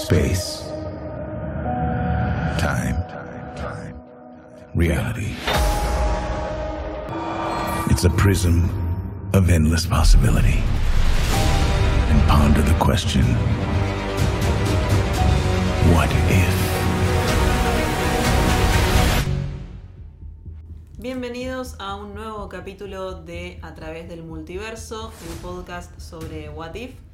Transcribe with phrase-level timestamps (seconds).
[0.00, 0.62] Space.
[2.58, 2.96] Time.
[4.74, 5.34] Reality.
[7.90, 8.70] It's a prism
[9.34, 10.62] of endless possibility.
[12.08, 13.24] And ponder the question
[15.92, 16.60] what if?
[20.98, 27.09] Bienvenidos a un nuevo capítulo de A través del multiverso, el podcast sobre What If.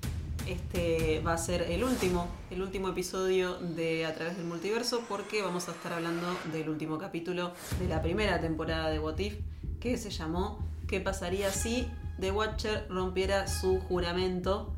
[0.46, 5.42] Este va a ser el último, el último episodio de A través del multiverso porque
[5.42, 9.38] vamos a estar hablando del último capítulo de la primera temporada de What If,
[9.80, 11.88] que se llamó ¿Qué pasaría si
[12.20, 14.72] The Watcher rompiera su juramento?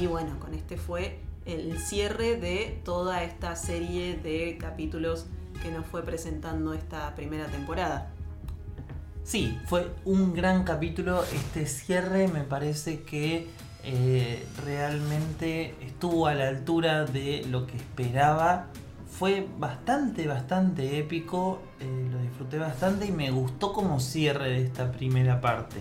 [0.00, 5.26] Y bueno, con este fue el cierre de toda esta serie de capítulos
[5.64, 8.12] que nos fue presentando esta primera temporada.
[9.24, 11.24] Sí, fue un gran capítulo.
[11.24, 13.48] Este cierre me parece que
[13.88, 18.66] eh, realmente estuvo a la altura de lo que esperaba.
[19.08, 21.62] Fue bastante, bastante épico.
[21.80, 25.76] eh, lo disfruté bastante y me gustó como cierre de esta primera parte.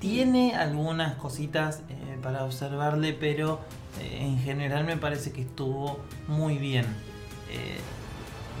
[0.00, 3.60] Tiene algunas cositas eh, para observarle, pero
[4.00, 6.86] en general me parece que estuvo muy bien.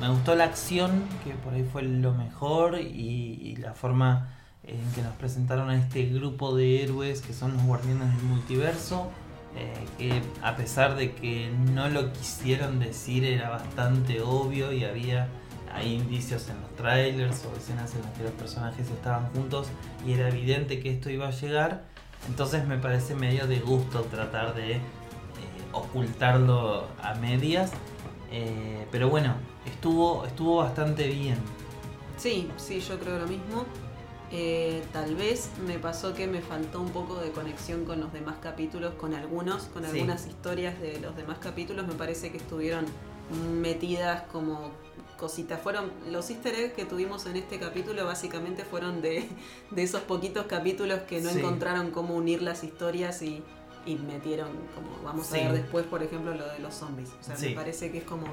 [0.00, 5.02] Me gustó la acción, que por ahí fue lo mejor, y la forma en que
[5.02, 9.10] nos presentaron a este grupo de héroes que son los guardianes del multiverso,
[9.56, 15.28] eh, que a pesar de que no lo quisieron decir era bastante obvio y había
[15.72, 19.68] hay indicios en los trailers o escenas en las que los personajes estaban juntos
[20.06, 21.84] y era evidente que esto iba a llegar,
[22.28, 24.80] entonces me parece medio de gusto tratar de eh,
[25.72, 27.70] ocultarlo a medias,
[28.32, 31.36] eh, pero bueno, estuvo, estuvo bastante bien.
[32.16, 33.64] Sí, sí, yo creo lo mismo.
[34.32, 38.36] Eh, tal vez me pasó que me faltó un poco de conexión con los demás
[38.40, 39.90] capítulos, con algunos, con Sí.
[39.90, 41.86] algunas historias de los demás capítulos.
[41.88, 42.86] Me parece que estuvieron
[43.60, 44.70] metidas como
[45.18, 45.60] cositas.
[45.60, 49.28] Fueron los easter eggs que tuvimos en este capítulo básicamente fueron de,
[49.70, 51.38] de esos poquitos capítulos que no Sí.
[51.40, 53.42] encontraron cómo unir las historias y,
[53.84, 55.40] y metieron como vamos Sí.
[55.40, 57.10] a ver después, por ejemplo, lo de los zombies.
[57.20, 58.26] O sea, me parece que es como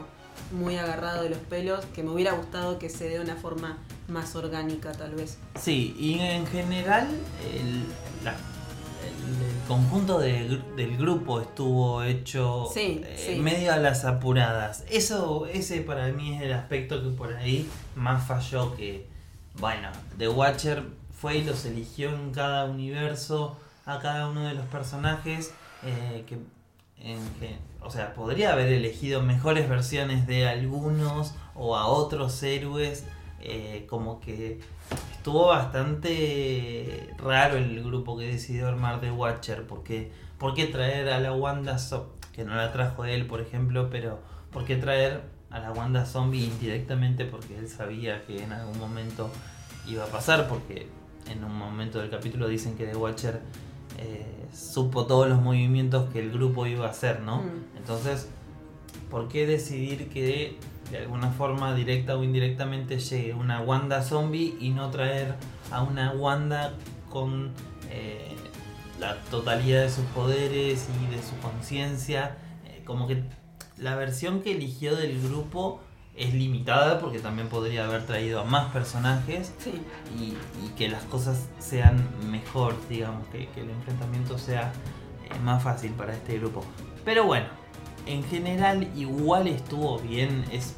[0.51, 3.77] muy agarrado de los pelos, que me hubiera gustado que se dé una forma
[4.07, 5.37] más orgánica tal vez.
[5.59, 7.07] Sí, y en general
[7.53, 7.83] el,
[8.23, 13.39] la- el- el conjunto de del grupo estuvo hecho Sí, eh, sí.
[13.41, 14.83] medio a las apuradas.
[14.89, 19.07] Eso, ese para mí es el aspecto que por ahí más falló que,
[19.59, 20.83] bueno, The Watcher
[21.19, 25.51] fue y los eligió en cada universo a cada uno de los personajes
[25.83, 26.35] eh, que,
[26.99, 33.05] en que- o sea, podría haber elegido mejores versiones de algunos o a otros héroes,
[33.39, 34.59] eh, como que
[35.13, 41.21] estuvo bastante raro el grupo que decidió armar The Watcher, porque ¿por qué traer a
[41.21, 44.19] la Wanda Zombie, que no la trajo él, por ejemplo, pero
[44.51, 47.23] ¿por qué traer a la Wanda Zombie indirectamente?
[47.23, 49.31] Porque él sabía que en algún momento
[49.87, 50.89] iba a pasar, porque
[51.31, 53.41] en un momento del capítulo dicen que The Watcher
[53.97, 57.37] eh, supo todos los movimientos que el grupo iba a hacer, ¿no?
[57.37, 57.77] Mm.
[57.77, 58.29] Entonces,
[59.09, 60.57] ¿por qué decidir que
[60.91, 65.35] de alguna forma directa o indirectamente llegue una Wanda zombie y no traer
[65.71, 66.73] a una Wanda
[67.09, 67.51] con
[67.89, 68.35] eh,
[68.99, 72.37] la totalidad de sus poderes y de su conciencia?
[72.65, 73.23] Eh, como que
[73.77, 75.81] la versión que eligió del grupo
[76.17, 79.79] es limitada porque también podría haber traído a más personajes Sí.
[80.19, 80.33] y,
[80.65, 84.73] y que las cosas sean mejor, digamos, que, que el enfrentamiento sea
[85.23, 86.63] eh, más fácil para este grupo.
[87.05, 87.45] Pero bueno,
[88.07, 90.75] en general igual estuvo bien, es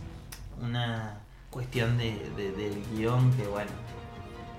[0.61, 3.71] una cuestión de, de- del guion que bueno,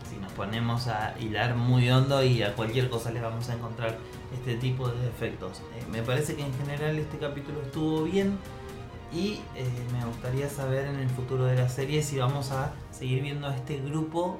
[0.08, 3.96] si nos ponemos a hilar muy hondo y a cualquier cosa le vamos a encontrar
[4.34, 5.58] este tipo de defectos.
[5.76, 8.38] Eh, me parece que en general este capítulo estuvo bien.
[9.12, 13.22] Y eh, me gustaría saber en el futuro de la serie si vamos a seguir
[13.22, 14.38] viendo a este grupo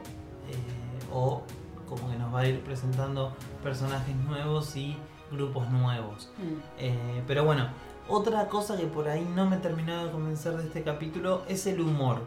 [0.49, 1.43] eh, o
[1.89, 4.97] como que nos va a ir presentando personajes nuevos y
[5.33, 6.31] grupos nuevos.
[6.39, 6.61] Mm.
[6.79, 7.69] Eh, pero bueno,
[8.09, 11.81] otra cosa que por ahí no me terminó de convencer de este capítulo es el
[11.81, 12.27] humor.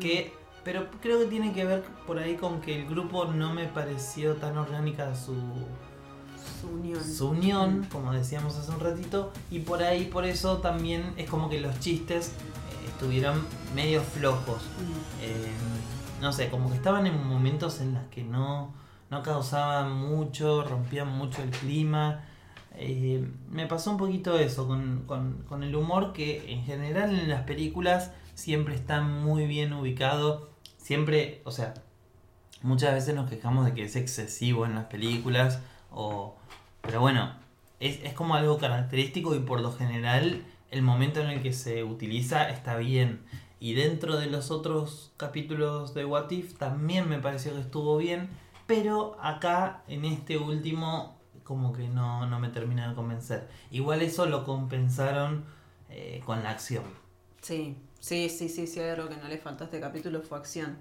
[0.00, 0.32] Que,
[0.64, 4.36] pero creo que tiene que ver por ahí con que el grupo no me pareció
[4.36, 5.34] tan orgánica su,
[6.62, 7.04] Su unión.
[7.04, 11.50] su unión, como decíamos hace un ratito, y por ahí por eso también es como
[11.50, 13.44] que los chistes eh, estuvieron
[13.74, 14.62] medio flojos.
[14.62, 15.22] Mm.
[15.24, 15.52] Eh,
[16.20, 18.72] no sé, como que estaban en momentos en los que no,
[19.10, 22.22] no causaban mucho, rompían mucho el clima.
[22.74, 27.28] Eh, me pasó un poquito eso con, con- con el humor que en general en
[27.28, 30.48] las películas siempre está muy bien ubicado.
[30.78, 31.74] Siempre, o sea,
[32.62, 35.58] muchas veces nos quejamos de que es excesivo en las películas.
[35.92, 36.36] O,
[36.80, 37.34] pero bueno,
[37.80, 41.84] es, es como algo característico y por lo general el momento en el que se
[41.84, 43.24] utiliza está bien.
[43.60, 48.30] Y dentro de los otros capítulos de What If también me pareció que estuvo bien,
[48.66, 53.48] pero acá en este último como que no, no me termina de convencer.
[53.70, 55.44] Igual eso lo compensaron
[55.90, 56.84] eh, con la acción.
[57.40, 60.78] Sí, sí, sí, sí, sí, algo que no le faltó a este capítulo fue acción.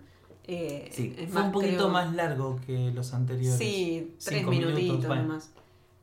[0.53, 3.57] Eh, Sí, es fue más, un poquito creo- más largo que los anteriores.
[3.57, 5.21] Sí, tres minutitos minutos, bueno.
[5.24, 5.50] nomás.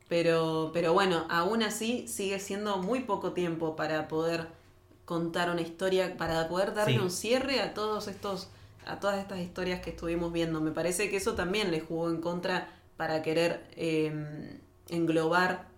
[0.09, 4.47] Pero, pero bueno, aún así sigue siendo muy poco tiempo para poder
[5.05, 6.99] contar una historia, para poder darle Sí.
[7.01, 8.49] un cierre a todos estos,
[8.87, 10.63] a todas estas historias que estuvimos viendo.
[10.63, 14.59] Me parece que eso también le jugó en contra para querer eh,
[14.89, 15.69] englobar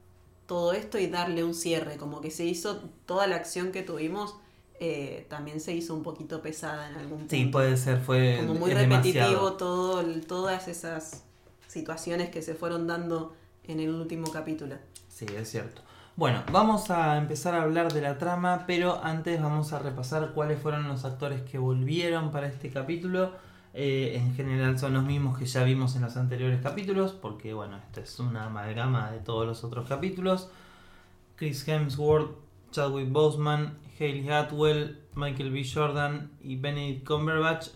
[0.46, 1.96] todo esto y darle un cierre.
[1.96, 4.37] Como que se hizo toda la acción que tuvimos.
[4.80, 8.54] Eh, también se hizo un poquito pesada en algún punto Sí, puede ser, fue como
[8.54, 9.52] muy repetitivo demasiado.
[9.52, 11.24] todo, todas esas
[11.66, 14.76] situaciones que se fueron dando en el último capítulo.
[15.08, 15.82] Sí, es cierto.
[16.16, 20.58] Bueno, vamos a empezar a hablar de la trama, pero antes vamos a repasar cuáles
[20.60, 23.32] fueron los actores que volvieron para este capítulo.
[23.74, 27.76] Eh, en general son los mismos que ya vimos en los anteriores capítulos, porque bueno,
[27.76, 30.48] esta es una amalgama de todos los otros capítulos.
[31.36, 32.32] Chris Hemsworth,
[32.70, 35.64] Chadwick Boseman, Hayley Atwell, Michael B.
[35.64, 37.69] Jordan y Benedict Cumberbatch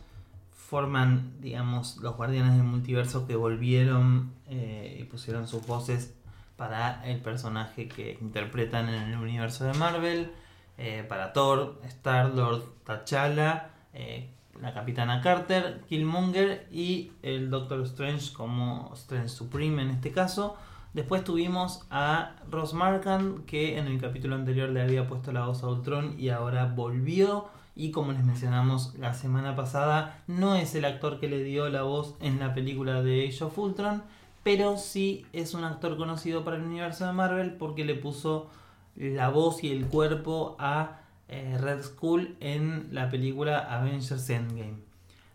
[0.51, 6.15] forman, digamos, los guardianes del multiverso que volvieron eh, y pusieron sus voces
[6.57, 10.33] para el personaje que interpretan en el universo de Marvel,
[10.79, 14.31] eh, para Thor, Star-Lord, T'Challa, eh,
[14.61, 20.57] la Capitana Carter, Killmonger y el Doctor Strange como Strange Supreme en este caso.
[20.95, 25.65] Después tuvimos a Ross Markham, que en el capítulo anterior le había puesto la voz
[25.65, 27.49] a Ultron y ahora volvió.
[27.75, 31.83] Y como les mencionamos la semana pasada, no es el actor que le dio la
[31.83, 34.05] voz en la película de Age of Ultron,
[34.45, 38.49] pero sí es un actor conocido para el universo de Marvel porque le puso
[38.95, 44.77] la voz y el cuerpo a eh, Red Skull en la película Avengers Endgame.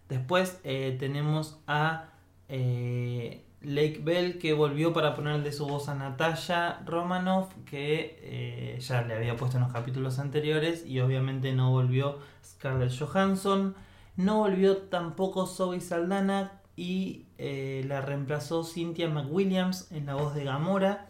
[0.07, 2.05] Después eh, tenemos a
[2.47, 9.01] eh, Lake Bell que volvió para ponerle su voz a Natasha Romanoff que eh, ya
[9.01, 13.75] le había puesto en los capítulos anteriores y obviamente no volvió Scarlett Johansson.
[14.15, 20.45] No volvió tampoco Zoe Saldana y eh, la reemplazó Cynthia McWilliams en la voz de
[20.45, 21.07] Gamora.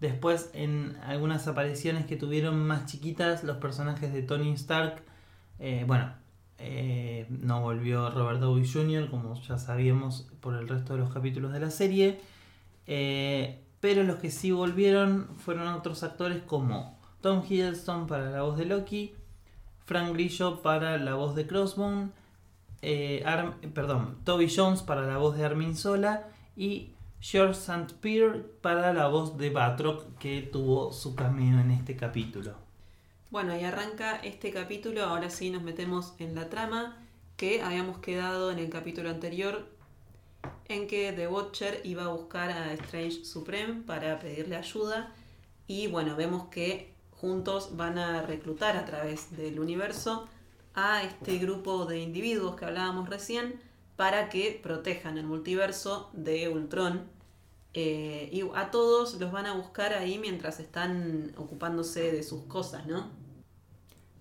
[0.00, 5.02] Después en algunas apariciones que tuvieron más chiquitas los personajes de Tony Stark.
[5.58, 6.14] eh, bueno,
[6.62, 9.08] eh, no volvió Robert Downey Jr.
[9.10, 12.20] como ya sabíamos por el resto de los capítulos de la serie.
[12.86, 18.58] Eh, pero los que sí volvieron fueron otros actores como Tom Hiddleston para la voz
[18.58, 19.14] de Loki,
[19.86, 22.10] Frank Grillo para la voz de Crossbone,
[22.82, 23.24] eh,
[23.74, 27.94] perdón, Toby Jones para la voz de Armin Sola y George St.
[28.00, 32.69] Pierre para la voz de Batroc que tuvo su cameo en este capítulo.
[33.30, 36.96] Bueno, y arranca este capítulo, ahora sí nos metemos en la trama
[37.36, 39.68] que habíamos quedado en el capítulo anterior
[40.66, 45.14] en que The Watcher iba a buscar a Strange Supreme para pedirle ayuda
[45.68, 50.28] y bueno, vemos que juntos van a reclutar a través del universo
[50.74, 53.60] a este grupo de individuos que hablábamos recién
[53.94, 57.08] para que protejan el multiverso de Ultron.
[57.74, 62.88] Eh, y a todos los van a buscar ahí mientras están ocupándose de sus cosas,
[62.88, 63.19] ¿no?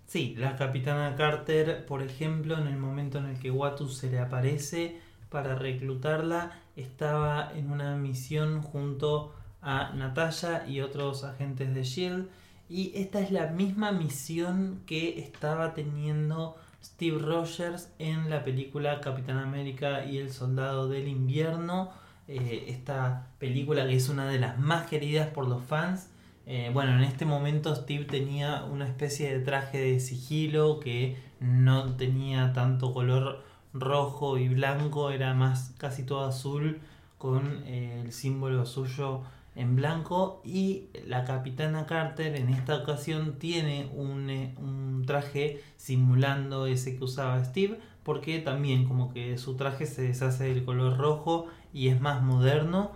[0.10, 4.18] Sí, la capitana Carter, por ejemplo, en el momento en el que Watu se le
[4.18, 5.00] aparece
[5.30, 12.28] para reclutarla, estaba en una misión junto a Natalia y otros agentes de Shield.
[12.70, 19.38] Y esta es la misma misión que estaba teniendo Steve Rogers en la película Capitán
[19.38, 21.92] América y el Soldado del Invierno.
[22.28, 26.09] Eh, esta película que es una de las más queridas por los fans.
[26.51, 31.96] Eh, bueno, en este momento Steve tenía una especie de traje de sigilo que no
[31.96, 36.79] tenía tanto color rojo y blanco, era más casi todo azul
[37.20, 39.22] con eh, el símbolo suyo
[39.56, 40.41] en blanco.
[40.44, 47.03] Y la capitana Carter en esta ocasión tiene un, eh, un traje simulando ese que
[47.03, 52.01] usaba Steve porque también como que su traje se deshace del color rojo y es
[52.01, 52.89] más moderno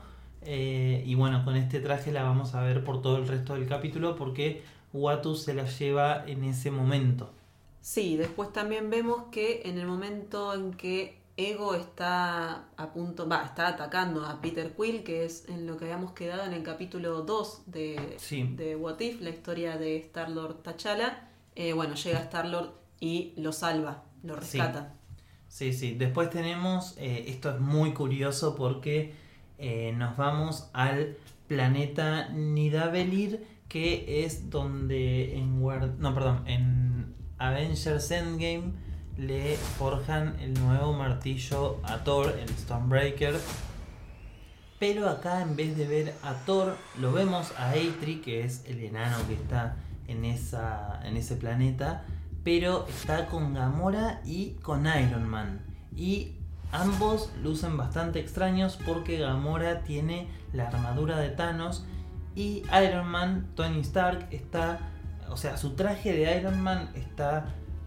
[0.45, 3.67] eh, y bueno con este traje la vamos a ver por todo el resto del
[3.67, 7.31] capítulo porque Watu se la lleva en ese momento
[7.81, 13.43] Sí, después también vemos que en el momento en que Ego está a punto, va,
[13.43, 17.23] está atacando a Peter Quill, que es en lo que habíamos quedado en el capítulo
[17.23, 18.43] 2 de, Sí.
[18.55, 21.27] de What If, la historia de Star-Lord T'Challa.
[21.55, 22.71] eh, bueno, llega Star-Lord
[23.01, 24.39] y lo salva, lo Sí.
[24.59, 24.93] rescata.
[25.50, 25.95] Sí, sí.
[25.95, 29.13] Después tenemos, eh, esto es muy curioso porque
[29.57, 31.17] eh, nos vamos al
[31.48, 35.62] planeta Nidavellir, que es donde en
[36.00, 38.74] no, perdón, en Avengers Endgame
[39.17, 43.39] le forjan el nuevo martillo a Thor, el Stormbreaker.
[44.79, 48.83] Pero acá en vez de ver a Thor, lo vemos a Eitri, que es el
[48.83, 52.05] enano que está en, esa, en ese planeta,
[52.43, 55.62] pero está con Gamora y con Iron Man.
[55.95, 56.33] Y
[56.74, 61.86] ambos lucen bastante extraños porque Gamora tiene la armadura de Thanos
[62.36, 64.80] y Iron Man, Tony Stark, está,
[65.30, 67.46] o sea, su traje de Iron Man está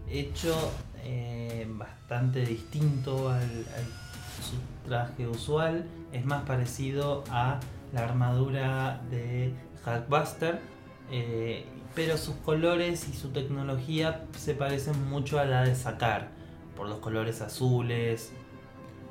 [0.09, 0.55] hecho
[1.03, 3.65] eh, bastante distinto al,
[4.41, 5.85] su traje usual.
[6.13, 7.59] Es más parecido a
[7.93, 9.53] la armadura de
[9.85, 10.61] Hulkbuster.
[11.11, 16.29] Eh, pero sus colores y su tecnología se parecen mucho a la de Sakar.
[16.75, 18.31] Por los colores azules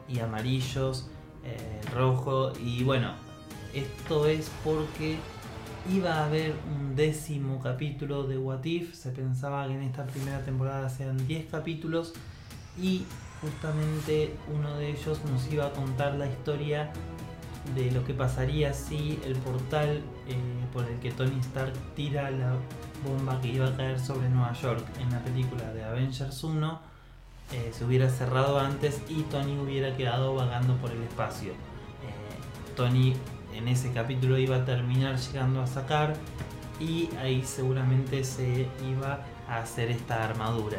[0.09, 1.09] y amarillos,
[1.45, 2.53] eh, rojo.
[2.63, 3.13] Y bueno,
[3.75, 5.17] esto es porque
[5.93, 8.95] iba a haber un décimo capítulo de What If.
[8.95, 12.15] Se pensaba que en esta primera temporada sean 10 capítulos.
[12.81, 13.05] Y
[13.41, 16.91] justamente uno de ellos nos iba a contar la historia
[17.75, 20.37] de lo que pasaría si el portal eh,
[20.73, 22.55] por el que Tony Stark tira la
[23.05, 26.96] bomba que iba a caer sobre Nueva York en la película de Avengers 1
[27.53, 31.53] eh, se hubiera cerrado antes y Tony hubiera quedado vagando por el espacio.
[31.53, 33.15] Eh, Tony
[33.55, 36.15] en ese capítulo iba a terminar llegando a sacar
[36.81, 40.79] y ahí seguramente se iba a hacer esta armadura.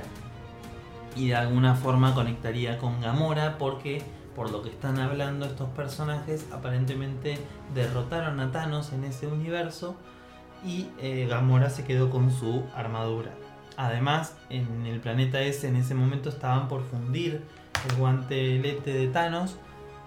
[1.16, 4.04] Y de alguna forma conectaría con Gamora porque
[4.36, 7.40] por lo que están hablando estos personajes aparentemente
[7.74, 9.96] derrotaron a Thanos en ese universo
[10.64, 13.32] y eh, Gamora se quedó con su armadura.
[13.78, 17.44] Además, en el planeta S en ese momento estaban por fundir
[17.88, 19.56] el guantelete de Thanos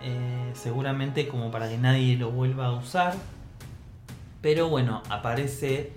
[0.03, 3.15] eh, seguramente como para que nadie lo vuelva a usar.
[4.41, 5.93] Pero bueno, aparece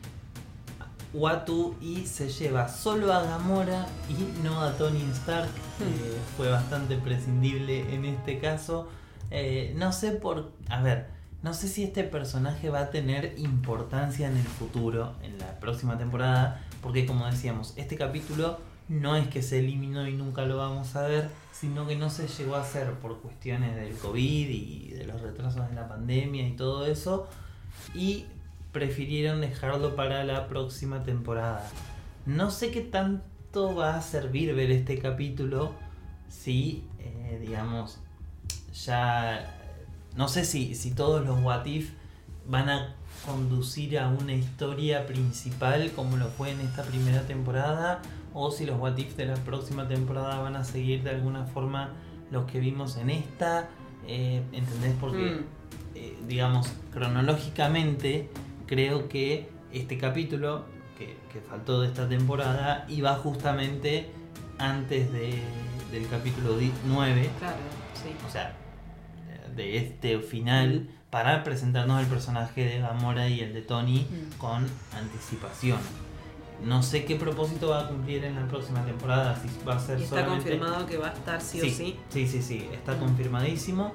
[1.13, 5.50] Watu y se lleva solo a Gamora y no a Tony Stark.
[5.80, 6.36] Hmm.
[6.36, 8.89] Fue bastante prescindible en este caso.
[9.32, 10.51] Eh, no sé por.
[10.70, 11.08] A ver,
[11.42, 15.98] no sé si este personaje va a tener importancia en el futuro, en la próxima
[15.98, 18.60] temporada, porque como decíamos, este capítulo
[18.90, 22.28] no es que se eliminó y nunca lo vamos a ver, sino que no se
[22.28, 26.52] llegó a hacer por cuestiones del COVID y de los retrasos de la pandemia y
[26.52, 27.28] todo eso,
[27.96, 28.25] y
[28.74, 31.68] prefirieron dejarlo para la próxima temporada.
[32.25, 35.74] No sé qué tanto va a servir ver este capítulo
[36.28, 38.00] si, eh, digamos,
[38.86, 39.60] ya...
[40.16, 41.92] No sé si, si todos los What If
[42.48, 48.01] van a conducir a una historia principal como lo fue en esta primera temporada
[48.34, 51.92] o si los What If de la próxima temporada van a seguir de alguna forma
[52.32, 53.70] los que vimos en esta.
[54.08, 54.96] Eh, ¿Entendés?
[55.00, 55.46] Porque, mm.
[55.96, 58.30] eh, digamos, cronológicamente
[58.65, 60.65] creo que este capítulo
[60.98, 61.13] que,
[61.50, 64.08] faltó de esta temporada iba justamente
[64.60, 65.42] antes de,
[65.92, 67.30] del capítulo 9.
[67.39, 67.58] Claro,
[67.96, 68.10] sí.
[68.27, 68.56] O sea,
[69.56, 74.39] de este final para presentarnos el personaje de Gamora y el de Tony mm.
[74.39, 74.65] con
[74.98, 75.77] anticipación.
[76.63, 80.00] No sé qué propósito va a cumplir en la próxima temporada, si va a ser
[80.00, 82.00] y está confirmado que va a estar sí, o sí.
[82.10, 83.93] Sí, sí, sí, está confirmadísimo.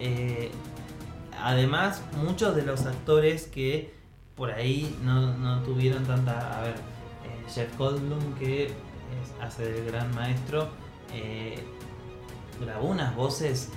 [0.00, 0.50] Eh,
[1.40, 3.94] además, muchos de los actores que
[4.34, 6.58] por ahí no, tuvieron tanta...
[6.58, 8.72] A ver, eh, Jeff Goldblum que
[9.40, 10.66] hace del gran maestro,
[11.12, 11.62] eh,
[12.60, 13.68] grabó unas voces,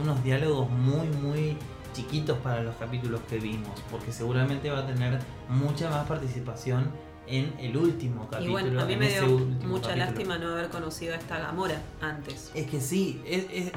[0.00, 1.58] unos diálogos muy, muy
[1.98, 6.92] chiquitos para los capítulos que vimos, porque seguramente va a tener mucha más participación
[7.26, 8.60] en el último capítulo.
[8.60, 9.26] Y bueno, a mí me dio
[9.66, 12.52] mucha lástima no haber conocido a esta Gamora antes.
[12.54, 13.20] Es que sí,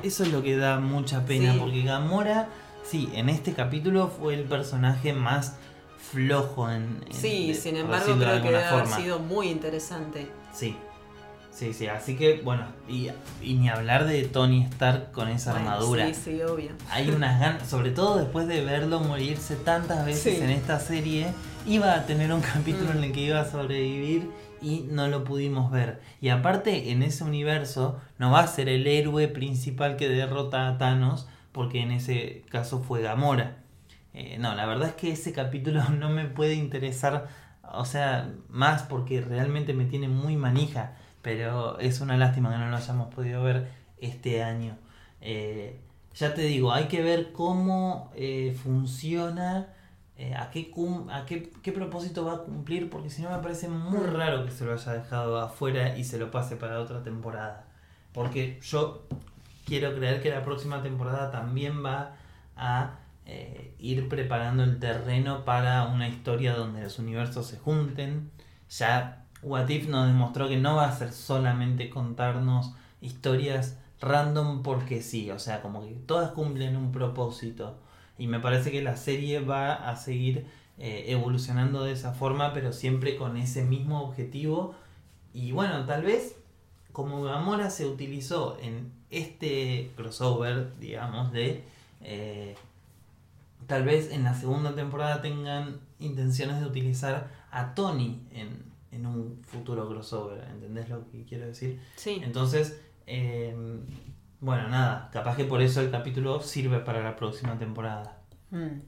[0.03, 2.47] eso es lo que da mucha pena, porque Gamora,
[2.83, 5.55] sí, en este capítulo fue el personaje más
[6.11, 7.03] flojo en...
[7.09, 10.27] sí, sin embargo creo que debe haber sido muy interesante.
[10.53, 10.77] Sí,
[11.51, 13.11] Sí, sí, así que bueno, y,
[13.43, 16.07] ni hablar de Tony Stark con esa armadura.
[16.07, 16.71] Sí, sí, obvio.
[16.89, 21.27] Hay unas ganas, sobre todo después de verlo morirse tantas veces en esta serie,
[21.67, 24.31] iba a tener un capítulo en el que iba a sobrevivir
[24.61, 26.01] y no lo pudimos ver.
[26.21, 30.77] Y aparte, en ese universo, no va a ser el héroe principal que derrota a
[30.77, 33.57] Thanos, porque en ese caso fue Gamora.
[34.13, 37.27] Eh, no, la verdad es que ese capítulo no me puede interesar,
[37.73, 42.69] o sea, más porque realmente me tiene muy manija pero es una lástima que no
[42.69, 44.77] lo hayamos podido ver este año.
[45.21, 45.79] Eh,
[46.15, 49.67] ya te digo, hay que ver cómo eh, funciona,
[50.17, 50.71] eh, a, qué,
[51.09, 54.65] a qué, propósito va a cumplir, porque si no me parece muy raro que se
[54.65, 57.65] lo haya dejado afuera y se lo pase para otra temporada.
[58.13, 59.07] Porque yo
[59.65, 62.15] quiero creer que la próxima temporada también va
[62.57, 62.97] a
[63.79, 68.29] ir preparando el terreno para una historia donde los universos se junten.
[68.69, 75.01] Ya What If nos demostró que no va a ser solamente contarnos historias random porque
[75.01, 77.77] sí, o sea, como que todas cumplen un propósito.
[78.17, 80.45] Y me parece que la serie va a seguir
[80.77, 84.75] eh, evolucionando de esa forma, pero siempre con ese mismo objetivo.
[85.33, 86.35] Y bueno, tal vez
[86.91, 91.63] como Gamora se utilizó en este crossover, digamos, de...
[92.01, 92.55] Eh,
[93.67, 99.41] tal vez en la segunda temporada tengan intenciones de utilizar a Tony en, en un
[99.43, 101.79] futuro crossover, ¿entendés lo que quiero decir?
[101.95, 102.19] Sí.
[102.23, 103.55] Entonces, eh,
[104.39, 108.17] bueno, nada, capaz que por eso el capítulo sirve para la próxima temporada.
[108.49, 108.79] Mm.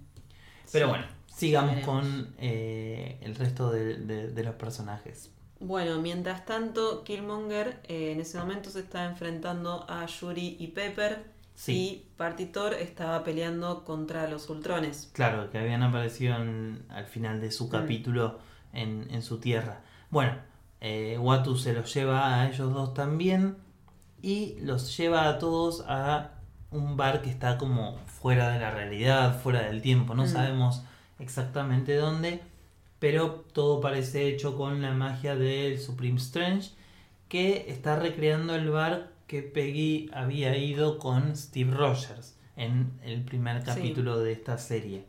[0.72, 0.89] Pero Sí.
[0.89, 5.29] bueno, sigamos con eh, el resto de, de- de los personajes.
[5.60, 11.31] Bueno, mientras tanto, Killmonger eh, en ese momento se está enfrentando a Yuri y Pepper.
[11.55, 11.72] Sí.
[11.74, 15.12] Y Partitor estaba peleando contra los Ultrones.
[15.13, 17.69] Claro, que habían aparecido en- al final de su Mm.
[17.69, 18.39] capítulo
[18.74, 19.83] en, en su tierra.
[20.13, 20.34] Bueno,
[20.79, 23.58] eh, Watu se los lleva a ellos dos también
[24.22, 26.36] y los lleva a todos a
[26.70, 30.13] un bar que está como fuera de la realidad, fuera del tiempo.
[30.13, 30.27] No Mm.
[30.27, 30.84] sabemos
[31.17, 32.41] exactamente dónde,
[33.00, 36.70] pero todo parece hecho con la magia del Supreme Strange
[37.27, 43.62] que está recreando el bar que Peggy había ido con Steve Rogers en el primer
[43.62, 43.65] Sí.
[43.65, 45.05] capítulo de esta serie.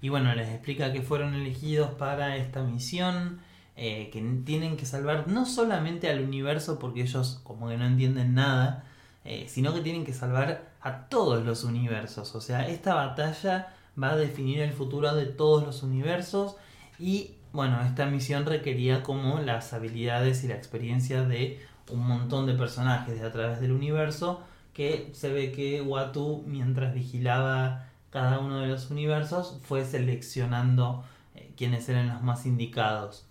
[0.00, 3.40] Y bueno, les explica que fueron elegidos para esta misión,
[3.80, 8.34] eh, que tienen que salvar no solamente al universo porque ellos como que no entienden
[8.34, 8.82] nada,
[9.24, 12.34] eh, sino que tienen que salvar a todos los universos.
[12.34, 16.56] O sea, esta batalla va a definir el futuro de todos los universos
[16.98, 22.54] y bueno, esta misión requería como las habilidades y la experiencia de un montón de
[22.54, 24.42] personajes de a través del universo
[24.74, 31.04] que se ve que Watu mientras vigilaba cada uno de los universos fue seleccionando
[31.36, 33.27] eh, quiénes eran los más indicados.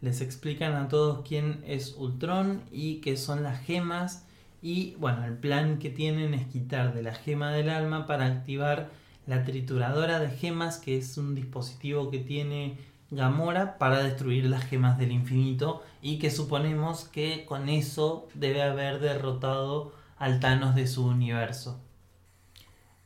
[0.00, 4.26] Les explican a todos quién es Ultron y qué son las gemas
[4.62, 8.90] y bueno, el plan que tienen es quitar de la gema del alma para activar
[9.26, 12.78] la trituradora de gemas que es un dispositivo que tiene
[13.10, 18.98] Gamora para destruir las gemas del infinito y que suponemos que con eso debe haber
[18.98, 21.80] derrotado al Thanos de su universo.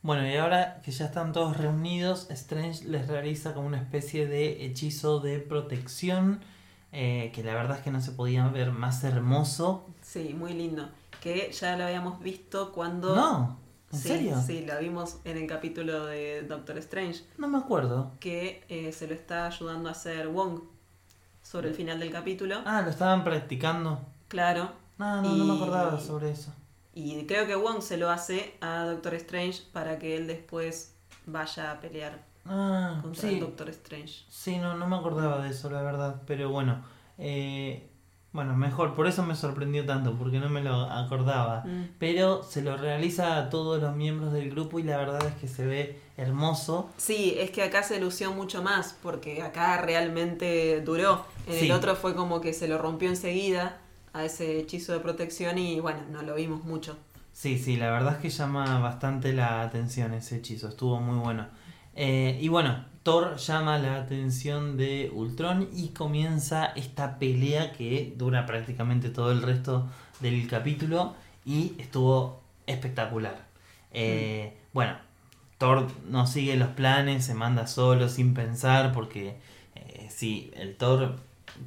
[0.01, 4.65] Bueno, y ahora que ya están todos reunidos, Strange les realiza como una especie de
[4.65, 6.39] hechizo de protección,
[6.91, 9.85] eh, que la verdad es que no se podía ver más hermoso.
[10.01, 10.89] Sí, muy lindo.
[11.21, 13.15] Que ya lo habíamos visto cuando...
[13.15, 13.57] No,
[13.91, 14.41] ¿en sí, serio?
[14.45, 17.23] Sí, lo vimos en el capítulo de Doctor Strange.
[17.37, 18.11] No me acuerdo.
[18.19, 20.61] Que eh, se lo está ayudando a hacer Wong
[21.43, 22.61] sobre el final del capítulo.
[22.65, 23.99] Ah, lo estaban practicando.
[24.27, 24.71] Claro.
[24.97, 26.53] No, no, no me acordaba sobre eso.
[26.93, 30.93] Y creo que Wong se lo hace a Doctor Strange para que él después
[31.25, 33.35] vaya a pelear Ah, contra sí.
[33.35, 34.23] el Doctor Strange.
[34.29, 36.21] Sí, no, no me acordaba de eso, la verdad.
[36.25, 36.81] Pero bueno,
[37.17, 37.89] eh,
[38.33, 38.95] bueno, mejor.
[38.95, 41.63] Por eso me sorprendió tanto, porque no me lo acordaba.
[41.65, 41.89] Mm.
[41.99, 45.47] Pero se lo realiza a todos los miembros del grupo y la verdad es que
[45.47, 46.89] se ve hermoso.
[46.97, 51.25] Sí, es que acá se lució mucho más, porque acá realmente duró.
[51.47, 51.65] En Sí.
[51.65, 53.77] el otro fue como que se lo rompió enseguida
[54.13, 56.97] a ese hechizo de protección y bueno, no lo vimos mucho.
[57.33, 61.47] Sí, sí, la verdad es que llama bastante la atención ese hechizo, estuvo muy bueno.
[61.95, 68.45] Eh, y bueno, Thor llama la atención de Ultron y comienza esta pelea que dura
[68.45, 73.45] prácticamente todo el resto del capítulo y estuvo espectacular.
[73.91, 74.95] Eh, Bueno,
[75.57, 79.37] Thor no sigue los planes, se manda solo sin pensar porque
[79.75, 81.17] eh, sí, el Thor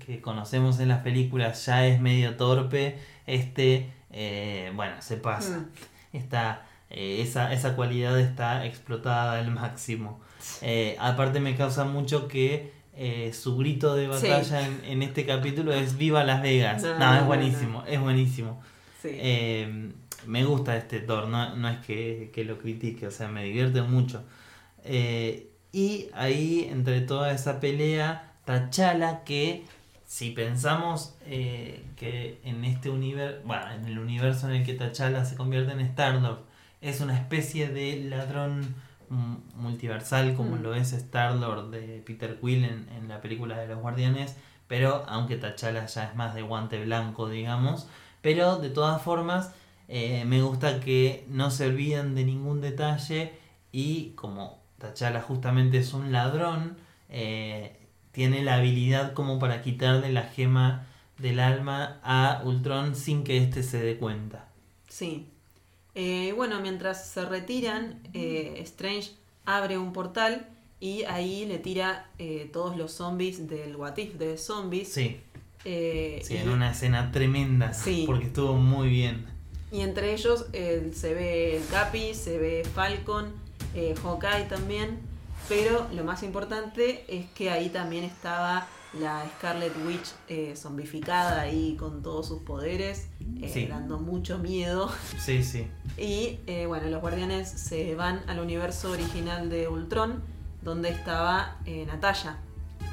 [0.07, 5.59] que conocemos en las películas ya es medio torpe, este, eh, bueno, se pasa.
[5.59, 6.17] Mm.
[6.17, 10.21] Está, eh, esa, esa cualidad está explotada al máximo.
[10.63, 14.29] Eh, aparte me causa mucho que eh, su grito de Sí.
[14.29, 16.83] batalla en, en este capítulo es Viva Las Vegas.
[16.83, 18.63] No, es no, buenísimo, es buenísimo.
[19.03, 19.09] Sí.
[20.27, 23.83] Me gusta este Thor, no, no es que, que lo critique, o sea, me divierte
[23.83, 24.25] mucho.
[25.73, 29.65] Y ahí, entre toda esa pelea, T'Challa que,
[30.07, 35.25] si pensamos eh, que en este universo, bueno, en el universo en el que T'Challa
[35.25, 36.45] se convierte en Star-Lord,
[36.85, 38.75] es una especie de ladrón
[39.57, 40.63] multiversal como Mm.
[40.63, 45.37] lo es Star-Lord de Peter Quill en, en la película de los Guardianes, pero aunque
[45.37, 47.87] T'Challa ya es más de guante blanco, digamos,
[48.23, 49.53] pero de todas formas
[49.89, 53.33] eh, me gusta que no se olviden de ningún detalle
[53.73, 56.77] y como T'Challa justamente es un ladrón,
[57.11, 57.79] eh,
[58.13, 60.87] tiene la habilidad como para quitarle la gema
[61.19, 64.49] del alma a Ultron sin que éste se dé cuenta.
[64.89, 65.29] Sí.
[65.95, 69.13] Eh, bueno, mientras se retiran, eh, Strange
[69.45, 70.49] abre un portal
[70.81, 74.93] y ahí le tira eh, todos los zombies del What If de zombies.
[74.93, 75.21] Sí,
[75.65, 77.73] Eh, sí, en una escena tremenda.
[77.73, 78.05] Sí.
[78.07, 79.27] Porque estuvo muy bien.
[79.73, 83.33] y entre ellos se ve el Capi, se ve Falcon,
[84.03, 84.99] Hawkeye también.
[85.49, 88.67] Pero lo más importante es que ahí también estaba
[89.01, 93.09] la Scarlet Witch eh, zombificada ahí con todos sus poderes,
[93.41, 93.67] eh, Sí.
[93.67, 94.91] dando mucho miedo.
[95.19, 95.67] Sí, sí.
[95.99, 100.23] Y eh, bueno, los guardianes se van al universo original de Ultron,
[100.63, 102.39] donde estaba Natalia,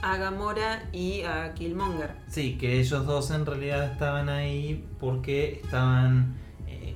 [0.01, 2.15] a Gamora y a Killmonger.
[2.27, 6.35] Sí, que ellos dos en realidad estaban ahí porque estaban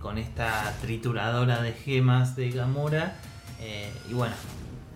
[0.01, 3.15] con esta trituradora de gemas de Gamora.
[4.09, 4.35] y bueno,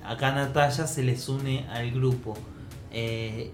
[0.04, 2.38] acá Natalia se les une al grupo.
[2.92, 3.52] Eh,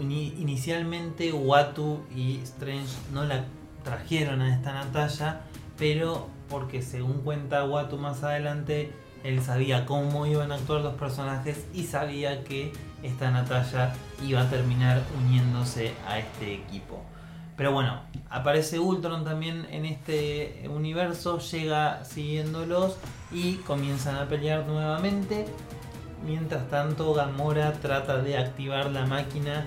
[0.00, 3.44] inicialmente Watu y Strange no la
[3.82, 5.40] trajeron a esta Natalia,
[5.78, 11.66] pero porque según cuenta Watu más adelante, él sabía cómo iban a actuar los personajes
[11.72, 12.72] y sabía que
[13.02, 13.94] esta Natalia
[14.26, 17.02] iba a terminar uniéndose a este equipo.
[17.56, 18.00] Pero bueno,
[18.30, 22.96] aparece Ultron también en este universo, llega siguiéndolos
[23.32, 25.46] y comienzan a pelear nuevamente.
[26.24, 29.64] Mientras tanto, Gamora trata de activar la máquina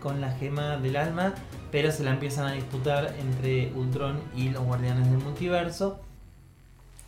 [0.00, 1.34] con la gema del alma,
[1.72, 6.00] pero se la empiezan a disputar entre Ultron y los guardianes del multiverso.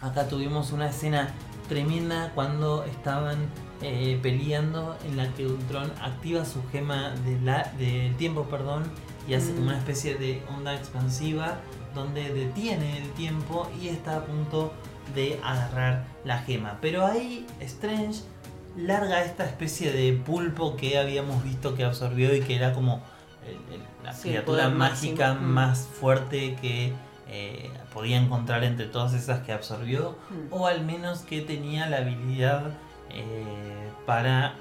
[0.01, 1.31] Acá tuvimos una escena
[1.69, 3.37] tremenda cuando estaban
[3.83, 7.39] eh, peleando en la que Ultron activa su gema de
[7.79, 8.85] del tiempo perdón,
[9.29, 9.69] y hace como Mm.
[9.69, 11.59] una especie de onda expansiva
[11.95, 14.73] donde detiene el tiempo y está a punto
[15.15, 16.79] de agarrar la gema.
[16.81, 18.23] Pero ahí Strange
[18.79, 23.03] larga esta especie de pulpo que habíamos visto que absorbió y que era como
[23.47, 25.49] el- el- la Sí, criatura mágica máximo.
[25.53, 26.93] Más fuerte que
[27.31, 30.53] eh, podía encontrar entre todas esas que absorbió Mm.
[30.55, 32.71] o al menos que tenía la habilidad
[33.11, 34.55] eh, para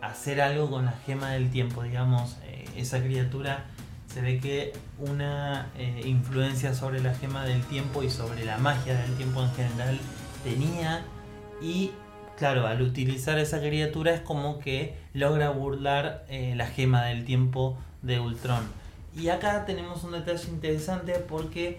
[0.00, 3.64] hacer algo con la gema del tiempo, digamos, eh, esa criatura
[4.06, 5.66] se ve que una
[6.04, 9.98] influencia sobre la gema del tiempo y sobre la magia del tiempo en general
[10.44, 11.04] tenía
[11.62, 11.90] y
[12.38, 17.78] claro, al utilizar esa criatura es como que logra burlar eh, la gema del tiempo
[18.02, 18.62] de Ultron.
[19.16, 21.78] Y acá tenemos un detalle interesante porque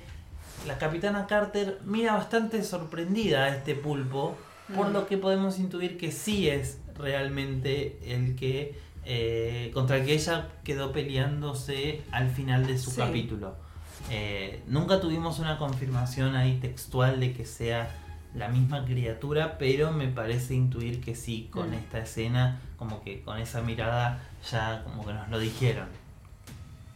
[0.67, 4.37] la capitana Carter mira bastante sorprendida a este pulpo,
[4.75, 4.93] por Mm.
[4.93, 10.47] lo que podemos intuir que sí es realmente el que eh, contra el que ella
[10.63, 12.97] quedó peleándose al final de su Sí.
[13.01, 13.55] capítulo.
[14.09, 17.89] Eh, nunca tuvimos una confirmación ahí textual de que sea
[18.35, 21.73] la misma criatura, pero me parece intuir que sí, con Mm.
[21.75, 24.19] esta escena, como que con esa mirada
[24.51, 25.87] ya como que nos lo dijeron.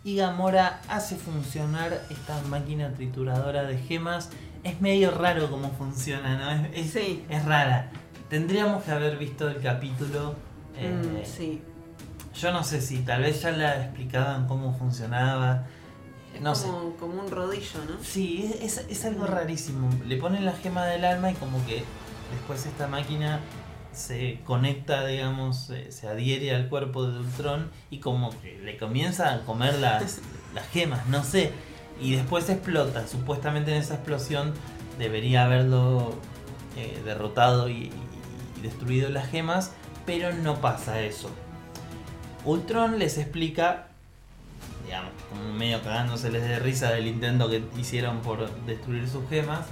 [0.03, 4.29] Y Gamora hace funcionar esta máquina trituradora de gemas.
[4.63, 6.67] Es medio raro cómo funciona, ¿no?
[6.73, 7.23] Es, es- Sí.
[7.29, 7.89] es rara.
[8.29, 10.35] Tendríamos que haber visto el capítulo.
[10.79, 11.61] eh, Mm, sí.
[12.35, 15.65] Yo no sé si tal vez ya la explicaban cómo funcionaba.
[16.37, 16.67] Es No sé.
[16.67, 18.03] como, como un rodillo, ¿no?
[18.03, 19.27] Sí, es, es algo Mm.
[19.27, 19.89] rarísimo.
[20.07, 21.83] Le ponen la gema del alma y como que
[22.31, 23.39] después esta máquina
[23.93, 29.33] se conecta, digamos, eh, se adhiere al cuerpo de Ultron y como que le comienza
[29.33, 30.19] a comer las,
[30.53, 31.51] las gemas, no sé.
[31.99, 33.07] Y después explota.
[33.07, 34.53] Supuestamente en esa explosión
[34.99, 36.13] debería haberlo
[36.77, 37.91] eh, derrotado y-
[38.57, 39.71] y destruido las gemas,
[40.05, 41.29] pero no pasa eso.
[42.45, 43.87] Ultron les explica
[44.87, 49.67] digamos, como medio cagándoseles de risa del intento que hicieron por destruir sus gemas,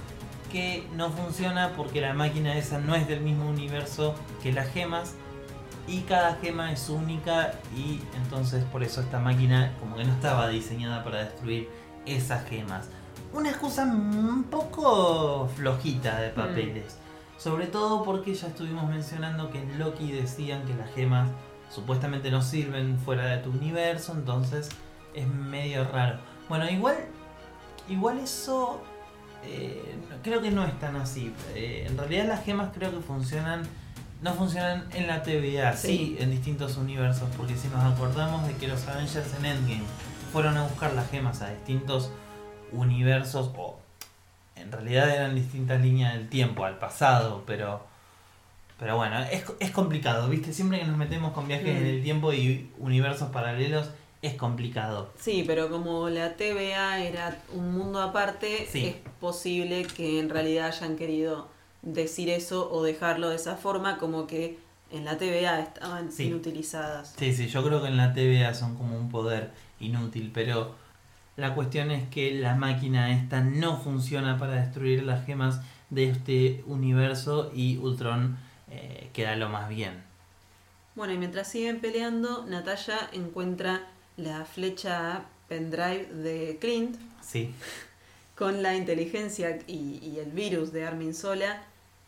[0.52, 5.14] que no funciona porque la máquina esa no es del mismo universo que las gemas
[5.88, 10.48] y cada gema es única y entonces por eso esta máquina como que no estaba
[10.48, 11.68] diseñada para destruir
[12.04, 12.88] esas gemas.
[13.32, 16.98] Una excusa un poco flojita de papeles.
[17.38, 21.28] Sobre todo porque ya estuvimos mencionando que en Loki decían que las gemas
[21.70, 24.70] supuestamente no sirven fuera de tu universo, entonces
[25.16, 26.18] es medio raro.
[26.48, 26.96] Bueno, igual,
[27.88, 28.82] igual eso
[29.44, 31.32] eh, creo que no es tan así.
[31.54, 33.62] Eh, en realidad las gemas creo que funcionan,
[34.22, 35.88] no funcionan en la TVA, sí.
[35.88, 36.16] Sí.
[36.20, 39.82] en distintos universos, porque si nos acordamos de que los Avengers en Endgame
[40.32, 42.10] fueron a buscar las gemas a distintos
[42.72, 43.78] universos, o
[44.56, 47.84] en realidad eran distintas líneas del tiempo, al pasado, pero...
[48.78, 50.52] Pero bueno, es, es complicado, ¿viste?
[50.52, 51.78] Siempre que nos metemos con viajes Mm.
[51.78, 53.88] en el tiempo y universos paralelos,
[54.26, 55.10] es complicado.
[55.18, 58.86] Sí, pero como la TVA era un mundo aparte, Sí.
[58.86, 61.48] es posible que en realidad hayan querido
[61.82, 64.58] decir eso o dejarlo de esa forma, como que
[64.90, 66.24] en la TVA estaban Sí.
[66.24, 67.14] inutilizadas.
[67.18, 70.74] Sí, sí, yo creo que en la TVA son como un poder inútil, pero
[71.36, 75.60] la cuestión es que la máquina esta no funciona para destruir las gemas
[75.90, 78.38] de este universo y Ultron
[78.70, 80.02] eh, queda lo más bien.
[80.96, 83.82] Bueno, y mientras siguen peleando, Natalia encuentra
[84.16, 87.52] la flecha pendrive de Clint Sí,
[88.34, 91.62] con la inteligencia y, y el virus de Armin Sola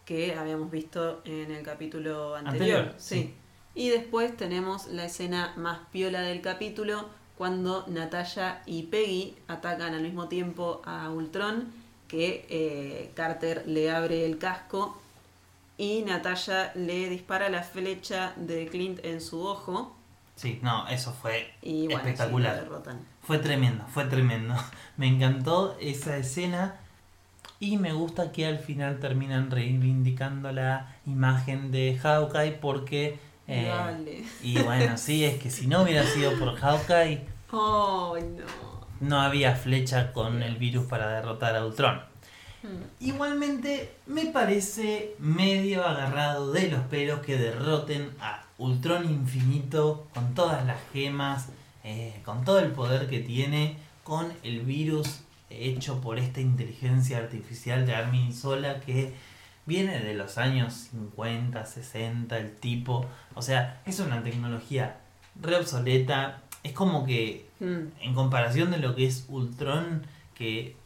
[0.09, 2.79] que habíamos visto en el capítulo anterior.
[2.79, 3.14] Anterior, sí.
[3.14, 3.35] sí.
[3.75, 10.03] Y después tenemos la escena más piola del capítulo cuando Natalia y Peggy atacan al
[10.03, 11.71] mismo tiempo a Ultron,
[12.09, 14.99] que eh, Carter le abre el casco
[15.77, 19.94] y Natalia le dispara la flecha de Clint en su ojo
[20.38, 22.66] sí, no, eso fue y bueno, espectacular.
[23.22, 24.55] Fue tremendo, fue tremendo.
[24.96, 26.77] Me encantó esa escena
[27.61, 33.18] y me gusta que al final terminan reivindicando la imagen de Hawkeye porque...
[33.48, 38.87] eh, y bueno, sí, es que si no hubiera sido por Hawkeye, Oh, no.
[39.01, 42.01] no había flecha con el virus para derrotar a Ultron.
[42.62, 42.83] Hmm.
[43.01, 50.66] Igualmente, me parece medio agarrado de los pelos que derroten a Ultron Infinito con todas
[50.66, 51.49] las gemas,
[51.85, 57.87] eh, con todo el poder que tiene, con el virus hecho por esta inteligencia artificial
[57.87, 59.14] de Armin Sola que
[59.64, 63.07] viene de los años 50, 60, el tipo.
[63.35, 64.99] O sea, es una tecnología
[65.40, 66.42] re obsoleta.
[66.64, 67.88] Es como que Hmm.
[68.01, 70.77] en comparación de lo que es Ultron, que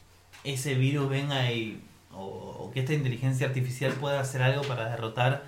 [0.44, 1.82] ese virus venga y.
[2.14, 2.24] O,
[2.60, 5.44] o que esta inteligencia artificial pueda hacer algo para derrotar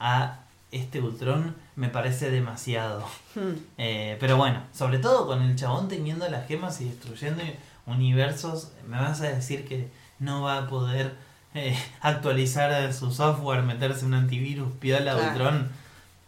[0.00, 0.40] a
[0.72, 3.04] este Ultron, me parece demasiado.
[3.36, 3.52] Hmm.
[3.78, 7.42] Eh, pero bueno, sobre todo con el chabón teniendo las gemas y destruyendo
[7.86, 9.88] universos, me vas a decir que
[10.18, 11.14] no va a poder
[11.54, 15.28] eh, actualizar su software, meterse un antivirus, piola Claro.
[15.30, 15.68] Ultron.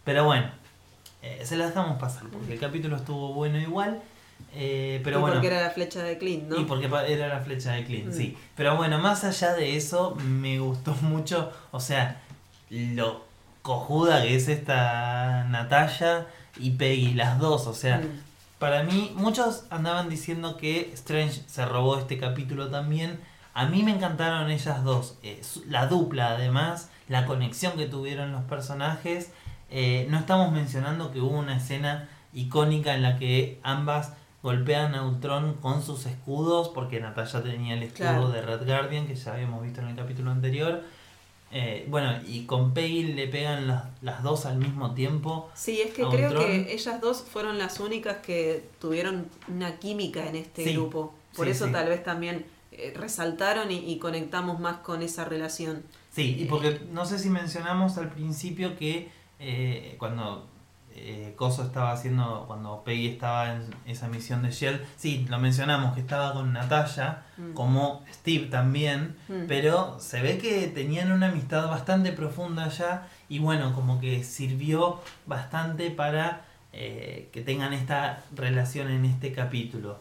[0.05, 0.51] Pero bueno,
[1.23, 4.01] eh, se la dejamos pasar, porque el capítulo estuvo bueno igual.
[4.55, 6.59] eh, pero Y bueno, porque era la flecha de Clint, ¿no?
[6.61, 8.13] y porque era la flecha de Clint, Mm.
[8.17, 8.37] sí.
[8.57, 12.21] Pero bueno, más allá de eso, me gustó mucho, o sea,
[12.71, 13.25] lo
[13.63, 16.27] cojuda que es esta Natalia
[16.59, 18.21] y Peggy, las dos, o sea, Hmm.
[18.59, 23.19] para mí, muchos andaban diciendo que Strange se robó este capítulo también.
[23.55, 25.17] A mí me encantaron ellas dos.
[25.23, 29.31] eh, la dupla, además, la conexión que tuvieron los personajes.
[29.71, 35.03] Eh, no estamos mencionando que hubo una escena icónica en la que ambas golpean a
[35.05, 38.29] Ultron con sus escudos, porque Natalia tenía el escudo Claro.
[38.31, 40.83] de Red Guardian, que ya habíamos visto en el capítulo anterior.
[41.53, 45.51] Eh, bueno, y con Peggy le pegan las, las dos al mismo tiempo.
[45.55, 50.37] Sí, es que creo que ellas dos fueron las únicas que tuvieron una química en
[50.37, 51.13] este Sí, grupo.
[51.35, 51.73] Por sí, eso sí.
[51.73, 55.83] tal vez también eh, resaltaron y, y conectamos más con esa relación.
[56.13, 59.09] Sí, y Eh, porque no sé si mencionamos al principio que
[59.41, 60.47] eh, cuando
[60.95, 65.95] eh, Coso estaba haciendo, cuando Peggy estaba en esa misión de Shell, sí, lo mencionamos
[65.95, 67.53] que estaba con Natalia, Mm.
[67.55, 69.47] como Steve también, Mm.
[69.49, 75.01] pero se ve que tenían una amistad bastante profunda ya y bueno, como que sirvió
[75.27, 79.99] bastante para eh, que tengan esta relación en este capítulo.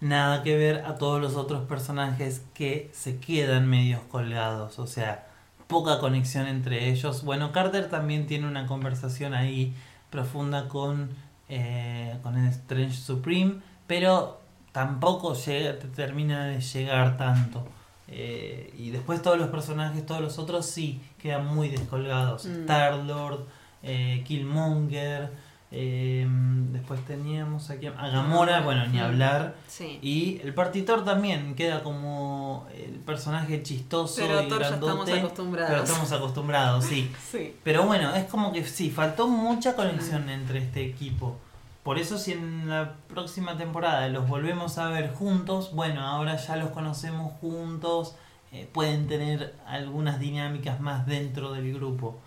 [0.00, 5.28] Nada que ver a todos los otros personajes que se quedan medios colgados, o sea,
[5.68, 7.22] poca conexión entre ellos.
[7.22, 9.72] Bueno, Carter también tiene una conversación ahí
[10.10, 11.10] profunda con,
[11.48, 13.54] eh, con el Strange Supreme,
[13.86, 14.40] pero
[14.72, 17.66] tampoco llega, te termina de llegar tanto.
[18.08, 22.44] Eh, y después todos los personajes, todos los otros sí quedan muy descolgados.
[22.44, 22.60] Mm.
[22.62, 23.46] Star-Lord,
[23.82, 25.30] eh, Killmonger,
[25.72, 26.26] eh,
[26.72, 29.54] después teníamos aquí a Gamora, bueno, ni hablar.
[29.68, 30.00] Sí.
[30.02, 34.92] Y el partitor también queda como el personaje chistoso Pero y Thor ya grandote.
[34.92, 35.70] estamos acostumbrados.
[35.70, 37.12] Pero estamos acostumbrados, sí.
[37.30, 37.54] Sí.
[37.62, 41.36] Pero bueno, es como que sí, faltó mucha conexión entre este equipo.
[41.84, 46.56] Por eso si en la próxima temporada los volvemos a ver juntos, bueno, ahora ya
[46.56, 48.16] los conocemos juntos,
[48.52, 52.18] eh, pueden tener algunas dinámicas más dentro del grupo.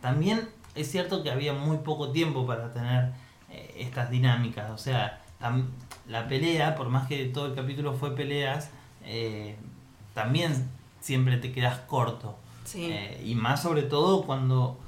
[0.00, 0.48] También
[0.80, 3.12] es cierto que había muy poco tiempo para tener
[3.50, 5.66] eh, estas dinámicas, o sea, tam-
[6.06, 8.70] la pelea, por más que todo el capítulo fue peleas,
[9.04, 9.56] eh,
[10.14, 10.68] también
[11.00, 12.36] siempre te quedas corto.
[12.64, 12.90] Sí.
[12.90, 14.78] Eh, y más sobre todo cuando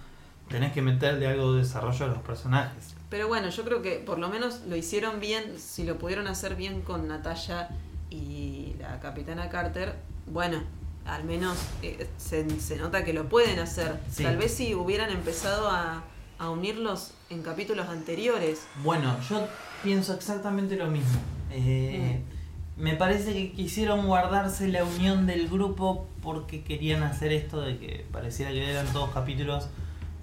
[0.49, 2.95] tenés que meterle algo de desarrollo a los personajes.
[3.09, 6.57] Pero bueno, yo creo que por lo menos lo hicieron bien, si lo pudieron hacer
[6.57, 7.69] bien con Natalia
[8.11, 9.95] y la capitana Carter,
[10.27, 10.63] bueno,
[11.07, 13.99] al menos eh, se, se nota que lo pueden hacer.
[14.11, 14.23] Sí.
[14.23, 16.03] Tal vez si hubieran empezado a,
[16.39, 18.61] a unirlos en capítulos anteriores.
[18.83, 19.47] Bueno, yo
[19.83, 21.19] pienso exactamente lo mismo.
[21.51, 22.23] Eh,
[22.77, 28.07] Me parece que quisieron guardarse la unión del grupo porque querían hacer esto de que
[28.13, 29.69] pareciera que eran todos capítulos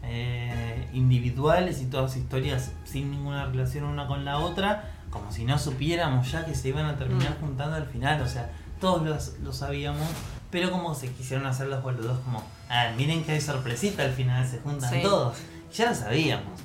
[0.03, 5.59] eh, individuales y todas historias sin ninguna relación una con la otra, como si no
[5.59, 7.45] supiéramos ya que se iban a terminar Mm.
[7.45, 8.21] juntando al final.
[8.21, 10.07] O sea, todos los- lo sabíamos,
[10.51, 14.47] pero como se quisieron hacer los boludos como, ah, miren que hay sorpresita al final,
[14.47, 15.01] se juntan Sí.
[15.01, 15.37] todos.
[15.73, 16.59] Ya lo sabíamos.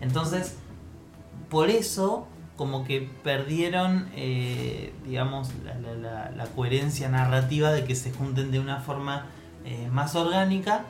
[0.00, 0.56] Entonces,
[1.48, 7.94] por eso como que perdieron, eh, digamos, la, la- la- la coherencia narrativa de que
[7.94, 9.26] se junten de una forma
[9.64, 10.84] eh, más orgánica.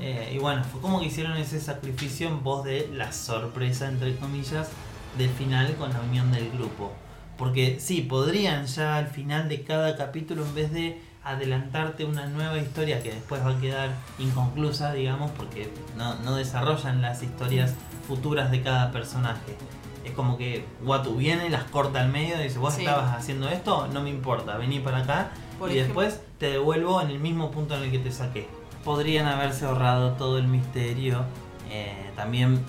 [0.00, 4.16] Eh, y bueno, fue como que hicieron ese sacrificio en pos de la sorpresa, entre
[4.16, 4.68] comillas,
[5.16, 6.92] del final con la unión del grupo.
[7.38, 12.58] Porque sí, podrían ya al final de cada capítulo, en vez de adelantarte una nueva
[12.58, 17.74] historia que después va a quedar inconclusa, digamos, porque no, no desarrollan las historias
[18.06, 19.56] futuras de cada personaje.
[20.04, 22.80] Es como que Watu viene, las corta al medio y dice, vos Sí.
[22.84, 27.00] estabas haciendo esto, no me importa, vení para acá Por y ejemplo- después te devuelvo
[27.00, 28.46] en el mismo punto en el que te saqué.
[28.84, 31.24] Podrían haberse ahorrado todo el misterio.
[31.70, 32.62] eh, también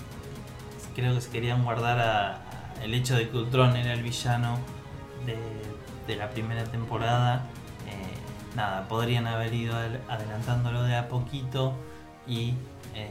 [0.96, 2.30] creo que se querían guardar a,
[2.80, 4.58] a el hecho de que Ultron era el villano
[5.26, 5.36] de,
[6.06, 7.42] de la primera temporada.
[8.56, 11.74] Nada, podrían haber ido adel- adelantándolo de a poquito
[12.26, 12.54] y
[12.94, 13.10] eh,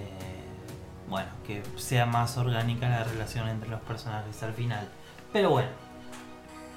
[1.08, 4.90] bueno, que sea más orgánica la relación entre los personajes al final.
[5.32, 5.70] Pero bueno,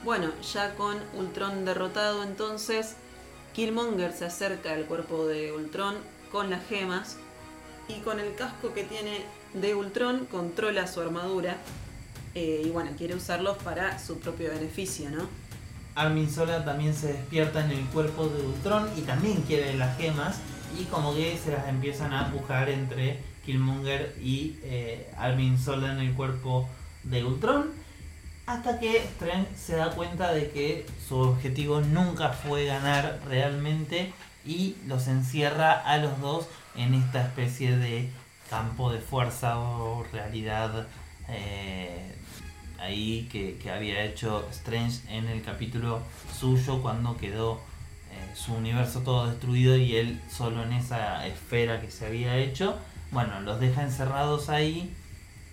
[0.05, 2.95] Bueno, ya con Ultron derrotado entonces,
[3.55, 5.97] Killmonger se acerca al cuerpo de Ultron
[6.31, 7.17] con las gemas
[7.89, 11.57] y con el casco que tiene de Ultron controla su armadura
[12.35, 15.27] eh, y bueno, quiere usarlos para su propio beneficio, ¿no?
[15.99, 20.39] Armin Sola también se despierta en el cuerpo de Ultron y también quiere las gemas.
[20.79, 25.99] Y como que se las empiezan a empujar entre Killmonger y eh, Armin Sola en
[25.99, 26.69] el cuerpo
[27.03, 27.71] de Ultron
[28.47, 34.13] hasta que Strange se da cuenta de que su objetivo nunca fue ganar realmente
[34.47, 38.09] y los encierra a los dos en esta especie de
[38.49, 40.87] campo de fuerza o realidad
[41.29, 42.15] eh,
[42.79, 46.01] ahí que, que había hecho Strange en el capítulo
[46.39, 47.61] suyo cuando quedó
[48.11, 52.79] eh, su universo todo destruido y él solo en esa esfera que se había hecho.
[53.11, 54.95] Bueno, los deja encerrados ahí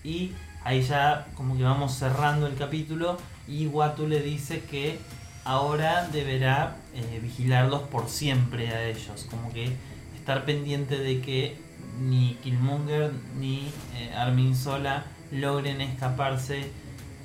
[0.04, 0.32] y
[0.64, 5.00] ahí ya como que vamos cerrando el capítulo y Watu le dice que
[5.44, 9.72] ahora deberá eh, vigilarlos por siempre a ellos, como que
[10.16, 11.58] estar pendiente de que
[12.02, 16.72] ni Killmonger ni eh, Armin Sola logren escaparse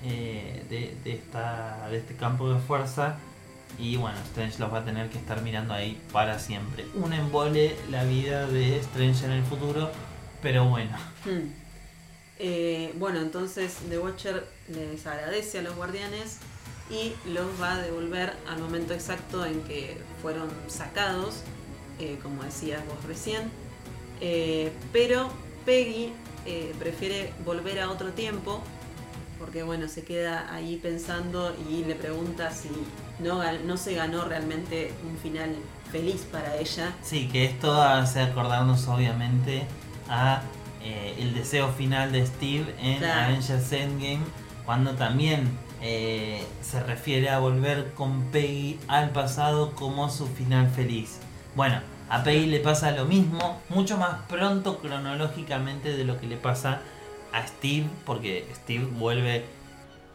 [0.03, 3.19] eh, de, esta, de este campo de fuerza
[3.79, 6.87] y bueno, Strange los va a tener que estar mirando ahí para siempre.
[6.95, 9.91] Un embole la vida de Strange en el futuro,
[10.41, 10.97] pero bueno.
[11.27, 11.53] Hmm.
[12.39, 16.39] Eh, bueno, entonces The Watcher les agradece a los guardianes
[16.91, 21.43] y los va a devolver al momento exacto en que fueron sacados,
[21.99, 23.51] eh, como decías vos recién.
[24.93, 25.31] Pero
[25.67, 26.15] Peggy
[26.79, 28.63] prefiere volver a otro tiempo
[29.40, 32.68] porque bueno, se queda ahí pensando y le pregunta si
[33.18, 35.57] no, no se ganó realmente un final
[35.90, 36.92] feliz para ella.
[37.03, 39.64] Sí, que esto hace acordarnos obviamente
[40.09, 40.42] a
[40.85, 43.29] eh, el deseo final de Steve en Claro.
[43.31, 44.20] Avengers Endgame,
[44.66, 45.48] cuando también
[45.83, 51.18] eh, se refiere a volver con Peggy al pasado como su final feliz.
[51.57, 56.37] Bueno, a Peggy le pasa lo mismo, mucho más pronto cronológicamente de lo que le
[56.37, 56.81] pasa a
[57.47, 59.45] Steve, porque Steve vuelve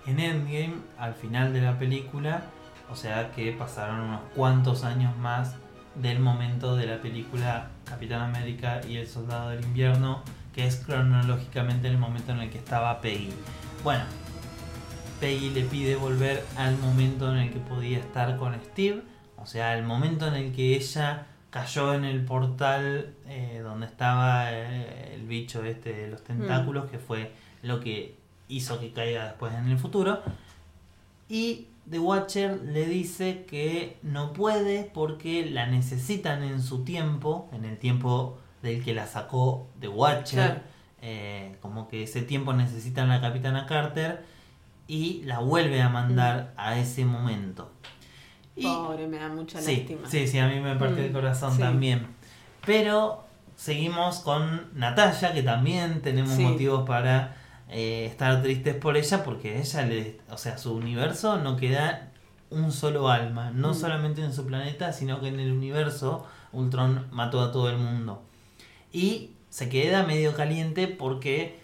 [0.06, 2.44] en Endgame al final de la película,
[2.90, 5.56] o sea que pasaron unos cuantos años más
[5.96, 10.24] del momento de la película Capitán América y el Soldado del Invierno,
[10.54, 13.32] que es cronológicamente el momento en el que estaba Peggy.
[13.84, 14.04] Bueno,
[15.20, 19.04] Peggy le pide volver al momento en el que podía estar con Steve,
[19.38, 24.52] o sea, el momento en el que ella cayó en el portal eh, donde estaba
[24.52, 28.18] eh, el bicho este de los tentáculos, que fue lo que
[28.50, 30.22] hizo que caiga después en el futuro.
[31.30, 37.64] Y The Watcher le dice que no puede porque la necesitan en su tiempo, en
[37.64, 40.46] el tiempo del que la sacó The Watcher.
[40.46, 40.62] Claro.
[41.04, 44.26] Eh, como que ese tiempo necesitan a la Capitana Carter
[44.90, 47.72] y la vuelve a mandar a ese momento.
[48.56, 50.10] Y Pobre, me da mucha sí, lástima.
[50.10, 51.60] sí, sí, a mí me parte el Mm, corazón sí.
[51.60, 52.08] también.
[52.66, 56.44] Pero seguimos con Natalia, que también tenemos Sí.
[56.44, 57.36] motivos para
[57.70, 62.12] eh, estar tristes por ella, porque ella le, o sea, su universo no queda
[62.52, 63.74] un solo alma, no Mm.
[63.74, 68.22] solamente en su planeta, sino que en el universo Ultron mató a todo el mundo.
[68.94, 71.58] Y se queda medio caliente porque, eh,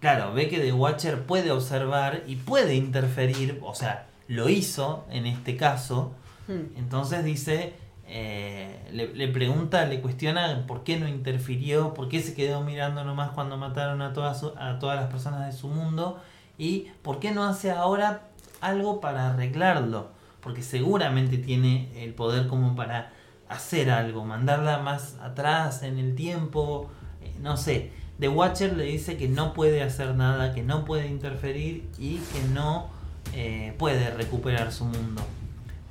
[0.00, 5.26] claro, ve que The Watcher puede observar y puede interferir, o sea, lo hizo en
[5.26, 6.12] este caso.
[6.48, 6.76] Hmm.
[6.76, 7.74] Entonces dice,
[8.08, 13.30] eh, le, pregunta, le cuestiona por qué no interfirió, por qué se quedó mirando nomás
[13.30, 16.20] cuando mataron a todas, a todas las personas de su mundo
[16.56, 18.28] y por qué no hace ahora
[18.60, 23.12] algo para arreglarlo, porque seguramente tiene el poder como para
[23.48, 26.88] hacer algo, mandarla más atrás en el tiempo,
[27.22, 27.90] eh, no sé.
[28.20, 32.42] The Watcher le dice que no puede hacer nada, que no puede interferir y que
[32.54, 32.88] no
[33.34, 35.22] eh, puede recuperar su mundo.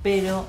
[0.06, 0.46] Pero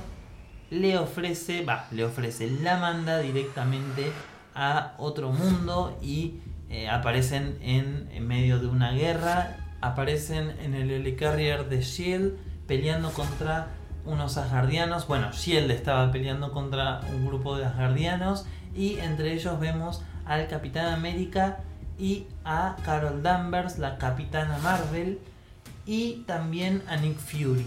[0.69, 4.13] le ofrece, va, le ofrece, la manda directamente
[4.55, 10.91] a otro mundo y eh, aparecen en, en, medio de una guerra, aparecen en el
[10.91, 12.35] Helicarrier de Shield
[12.67, 13.69] peleando contra
[14.05, 15.07] unos asgardianos.
[15.07, 18.45] Bueno, Shield estaba peleando contra un grupo de asgardianos
[18.75, 21.61] y entre ellos vemos al Capitán América
[21.99, 25.19] y a Carol Danvers, la Capitana Marvel,
[25.87, 27.67] y también a Nick Fury.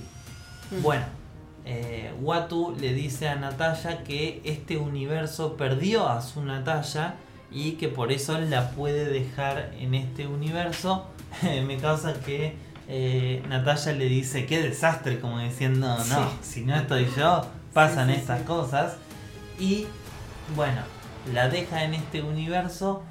[0.69, 0.83] Mm.
[0.83, 1.18] Bueno,
[1.65, 7.15] eh, Watu le dice a Natalia que este universo perdió a su Natalia
[7.51, 11.07] y que por eso la puede dejar en este universo.
[11.41, 12.55] Me causa que
[12.87, 18.41] eh, Natalia le dice, qué desastre, como diciendo, no, si no estoy yo, pasan estas
[18.43, 18.97] cosas.
[19.59, 19.85] Y
[20.55, 20.81] bueno,
[21.33, 23.03] la deja en este universo.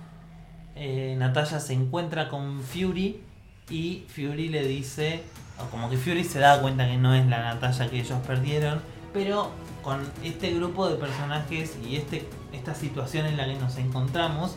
[0.74, 3.20] Eh, Natalia se encuentra con Fury
[3.70, 5.22] y Fury le dice,
[5.70, 8.80] como que Fury se da cuenta que no es la Natalia que ellos perdieron,
[9.12, 9.50] pero
[9.82, 14.56] con este grupo de personajes y este, esta situación en la que nos encontramos,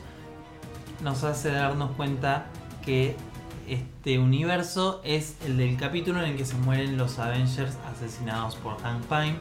[1.01, 2.45] nos hace darnos cuenta
[2.85, 3.15] que
[3.67, 8.77] este universo es el del capítulo en el que se mueren los Avengers asesinados por
[8.81, 9.35] Hank Pym.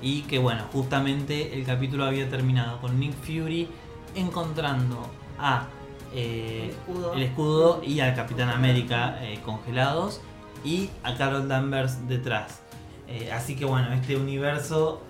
[0.00, 3.68] Y que bueno, justamente el capítulo había terminado con Nick Fury
[4.14, 5.66] encontrando a
[6.12, 6.74] eh,
[7.14, 7.80] el, escudo.
[7.86, 10.20] y al Capitán América eh, congelados
[10.64, 12.60] y a Carol Danvers detrás.
[13.08, 15.02] Eh, así que bueno, este universo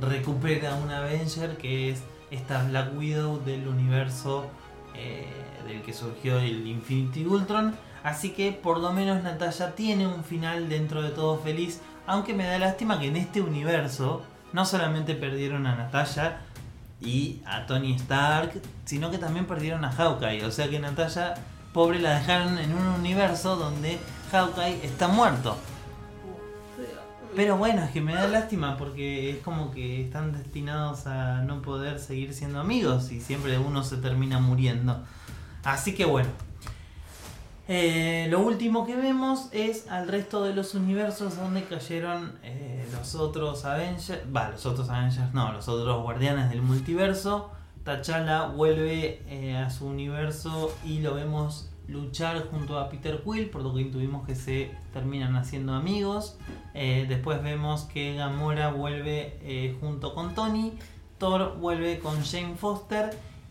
[0.00, 4.46] recupera un Avenger que es esta Black Widow del universo
[5.66, 7.74] del que surgió el Infinity Ultron.
[8.02, 11.80] Así que por lo menos Natalia tiene un final dentro de todo feliz.
[12.06, 14.22] Aunque me da lástima que en este universo
[14.52, 16.40] no solamente perdieron a Natalia
[17.00, 20.44] y a Tony Stark, sino que también perdieron a Hawkeye.
[20.44, 21.34] O sea que Natalia,
[21.72, 23.98] pobre, la dejaron en un universo donde
[24.30, 25.56] Hawkeye está muerto.
[27.36, 31.62] Pero bueno, es que me da lástima porque es como que están destinados a no
[31.62, 35.02] poder seguir siendo amigos y siempre uno se termina muriendo.
[35.62, 36.30] Así que bueno.
[37.70, 43.14] Eh, lo último que vemos es al resto de los universos donde cayeron eh, los
[43.14, 44.22] otros Avengers.
[44.34, 47.50] Va, los otros Avengers, no, los otros guardianes del multiverso.
[47.84, 53.62] T'Challa vuelve eh, a su universo y lo vemos luchar junto a Peter Quill, por
[53.62, 56.38] lo que intuimos que se terminan haciendo amigos.
[56.74, 60.72] después vemos que Gamora vuelve junto con Tony.
[61.18, 63.10] Thor vuelve con Jane Foster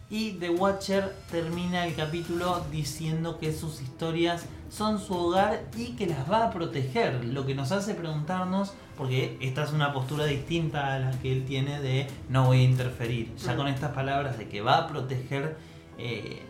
[0.10, 6.08] y The Watcher termina el capítulo diciendo que sus historias son su hogar y que
[6.08, 7.26] las va a proteger.
[7.26, 11.44] Lo que nos hace preguntarnos, porque esta es una postura distinta a la que él
[11.46, 13.36] tiene de no voy a interferir.
[13.36, 15.58] Ya con estas palabras de que va a proteger
[15.98, 16.42] eh,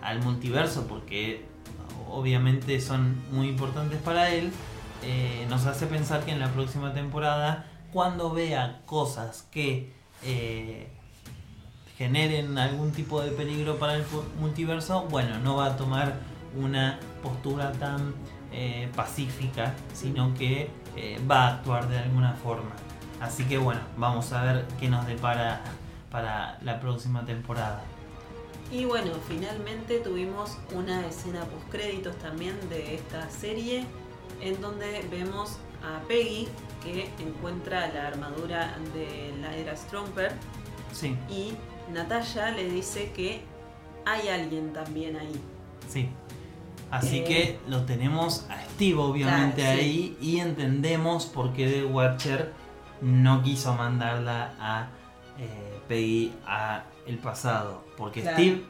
[0.00, 1.44] al multiverso, porque
[2.10, 4.52] obviamente son muy importantes para él,
[5.02, 9.92] eh, nos hace pensar que en la próxima temporada, cuando vea cosas que...
[10.24, 10.88] Eh,
[11.98, 14.04] generen algún tipo de peligro para el
[14.40, 16.14] multiverso, bueno, no va a tomar
[16.56, 18.14] una postura tan
[18.50, 20.70] eh, pacífica, sino que
[21.30, 22.72] va a actuar de alguna forma.
[23.20, 25.62] Así que bueno, vamos a ver qué nos depara
[26.10, 27.80] para la próxima temporada.
[28.72, 33.84] Y bueno, finalmente tuvimos una escena post créditos también de esta serie
[34.40, 36.48] en donde vemos a Peggy
[36.82, 40.32] que encuentra la armadura de la era Stromper
[40.90, 41.16] sí.
[41.28, 41.52] y
[41.92, 43.42] Natalia le dice que
[44.06, 45.38] hay alguien también ahí.
[45.88, 46.08] Sí.
[46.90, 52.52] Así eh, que lo tenemos a Steve obviamente ahí y entendemos por qué The Watcher
[53.02, 54.88] no quiso mandarla a
[55.38, 57.84] eh, Peggy a el pasado.
[57.96, 58.64] Porque Steve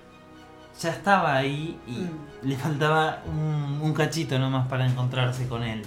[0.81, 2.49] ya estaba ahí y mm.
[2.49, 5.83] le faltaba un, un, cachito nomás para encontrarse con él.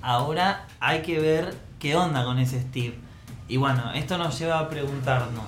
[0.00, 2.98] Ahora hay que ver qué onda con ese Steve.
[3.48, 5.44] Y bueno, esto nos lleva a preguntarnos,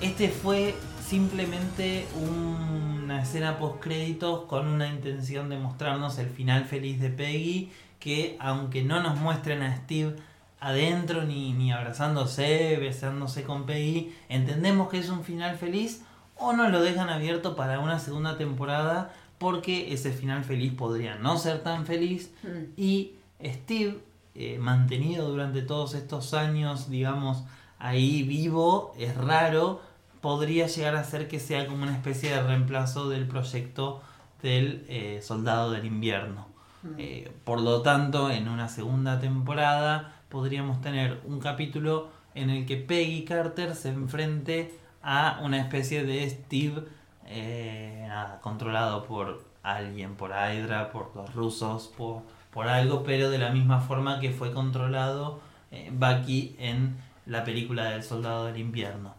[0.00, 0.74] este fue
[1.06, 7.70] simplemente una escena post créditos con una intención de mostrarnos el final feliz de Peggy,
[8.00, 10.16] que aunque no nos muestren a Steve
[10.62, 16.02] adentro ni, ni abrazándose, besándose con Peggy, entendemos que es un final feliz
[16.36, 21.36] o nos lo dejan abierto para una segunda temporada porque ese final feliz podría no
[21.36, 22.80] ser tan feliz mm.
[22.80, 23.12] y
[23.44, 23.98] Steve
[24.36, 27.42] eh, mantenido durante todos estos años digamos
[27.80, 29.82] ahí vivo es raro
[30.20, 34.00] podría llegar a ser que sea como una especie de reemplazo del proyecto
[34.40, 36.46] del eh, Soldado del Invierno.
[36.82, 36.94] Mm.
[36.98, 42.78] Eh, por lo tanto, en una segunda temporada podríamos tener un capítulo en el que
[42.78, 46.84] Peggy Carter se enfrente a una especie de Steve
[47.26, 48.08] eh,
[48.40, 53.80] controlado por alguien, por Hydra, por los rusos, por, por algo, pero de la misma
[53.80, 59.14] forma que fue controlado eh, Bucky en la película del Soldado del Invierno.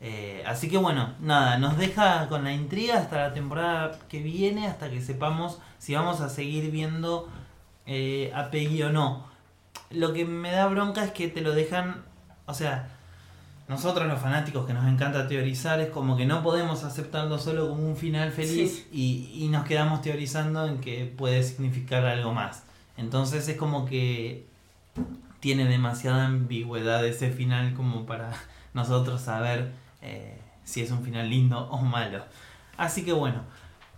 [0.00, 4.68] Eh, así que bueno, nada, nos deja con la intriga hasta la temporada que viene,
[4.68, 7.28] hasta que sepamos si vamos a seguir viendo
[7.84, 9.31] a Peggy o no.
[9.94, 12.02] Lo que me da bronca es que te lo dejan,
[12.46, 12.88] o sea,
[13.68, 17.86] nosotros los fanáticos que nos encanta teorizar es como que no podemos aceptarlo solo como
[17.86, 22.64] un final feliz y, nos quedamos teorizando en que puede significar algo más.
[22.96, 24.46] Entonces es como que
[25.40, 28.32] tiene demasiada ambigüedad ese final como para
[28.74, 29.72] nosotros saber
[30.02, 32.24] eh, si es un final lindo o malo.
[32.76, 33.42] Así que bueno,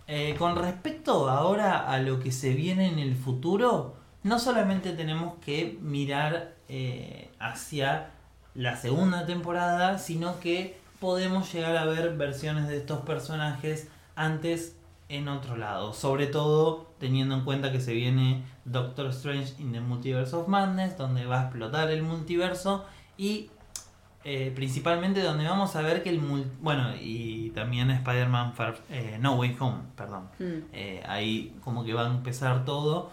[0.07, 5.35] eh, con respecto ahora a lo que se viene en el futuro, no solamente tenemos
[5.35, 8.09] que mirar eh, hacia
[8.55, 14.75] la segunda temporada, sino que podemos llegar a ver versiones de estos personajes antes
[15.09, 15.93] en otro lado.
[15.93, 20.97] Sobre todo teniendo en cuenta que se viene Doctor Strange in the Multiverse of Madness,
[20.97, 22.83] donde va a explotar el multiverso
[23.19, 23.51] y
[24.23, 26.19] eh, principalmente donde vamos a ver que el
[26.61, 28.55] bueno y también Spider-Man
[28.89, 30.29] eh, No Way Home, perdón.
[30.39, 30.65] Hmm.
[30.73, 33.11] Eh, ahí como que va a empezar todo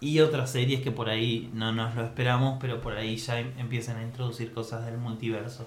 [0.00, 3.52] y otras series que por ahí no nos lo esperamos, pero por ahí ya em,
[3.58, 5.66] empiezan a introducir cosas del multiverso.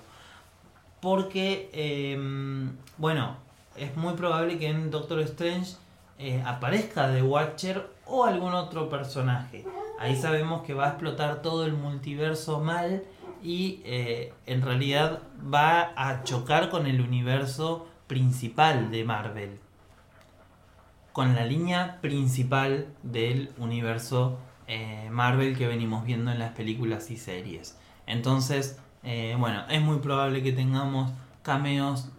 [1.00, 3.38] Porque, em, bueno,
[3.78, 5.74] es muy probable que en Doctor Strange
[6.18, 9.66] eh, aparezca The Watcher o algún otro personaje.
[10.00, 13.04] Ahí sabemos que va a explotar todo el multiverso mal
[13.44, 15.20] y eh, en realidad
[15.54, 19.63] va a chocar con el universo principal de Marvel
[21.14, 27.18] con la línea principal del universo eh, Marvel que venimos viendo en las películas y
[27.18, 27.78] series.
[28.08, 31.12] Entonces, eh, bueno, es muy probable que tengamos
[31.44, 32.10] cameos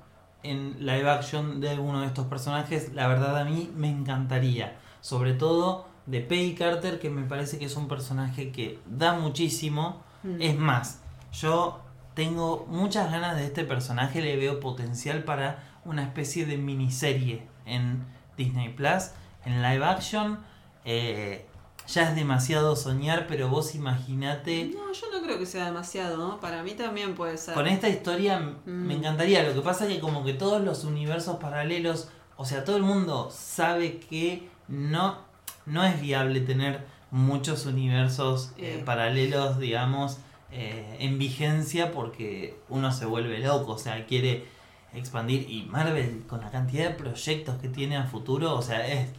[0.45, 2.95] en live action de alguno de estos personajes.
[2.95, 4.77] La verdad a mí me encantaría.
[5.01, 10.03] Sobre todo de Peggy Carter, que me parece que es un personaje que da muchísimo.
[10.23, 10.41] Mm.
[10.41, 11.81] Es más, yo
[12.15, 18.05] tengo muchas ganas de este personaje, le veo potencial para una especie de miniserie en
[18.37, 19.11] Disney Plus
[19.45, 20.39] en live action.
[20.85, 21.47] Eh,
[21.87, 24.70] ya es demasiado soñar, pero vos imaginate.
[24.74, 27.55] No, yo no creo que sea demasiado, Para mí también puede ser.
[27.55, 28.91] Con esta historia me mm.
[28.91, 29.43] encantaría.
[29.43, 32.82] Lo que pasa es que, como que todos los universos paralelos, o sea, todo el
[32.82, 35.18] mundo sabe que no,
[35.66, 38.82] no es viable tener muchos universos eh, eh.
[38.85, 40.18] paralelos, digamos,
[40.57, 44.47] en vigencia porque uno se vuelve loco, o sea, quiere
[44.95, 45.49] expandir.
[45.51, 49.11] Y Marvel, con la cantidad de proyectos que tiene a futuro, o sea, es,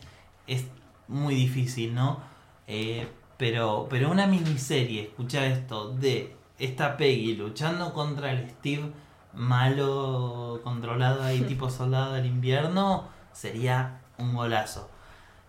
[0.47, 0.65] es
[1.07, 2.19] muy difícil, ¿no?
[2.67, 3.07] Eh,
[3.37, 8.91] pero, pero una miniserie, escucha esto, de esta Peggy luchando contra el Steve
[9.33, 14.89] malo, controlado ahí, tipo soldado del invierno, sería un golazo.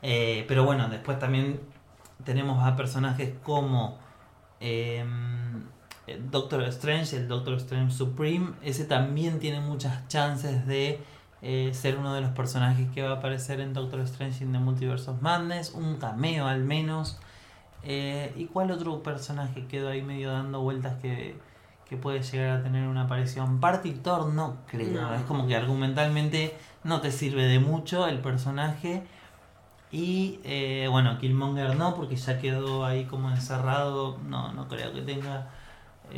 [0.02, 1.60] Eh, pero bueno, después también
[2.24, 3.98] tenemos a personajes como
[6.30, 11.00] Doctor Strange, el Doctor Strange Supreme, ese también tiene muchas chances de
[11.42, 14.58] eh, ser uno de los personajes que va a aparecer en Doctor Strange in the
[14.58, 17.18] Multiverse of Madness, un cameo al menos.
[17.82, 21.38] Eh, ¿Y cuál otro personaje quedó ahí medio dando vueltas que,
[22.00, 23.60] puede llegar a tener una aparición?
[23.60, 29.04] Partitor no creo, es como que argumentalmente no te sirve de mucho el personaje.
[29.92, 35.02] Y eh, bueno, Killmonger no, porque ya quedó ahí como encerrado, no, no creo que
[35.02, 35.55] tenga en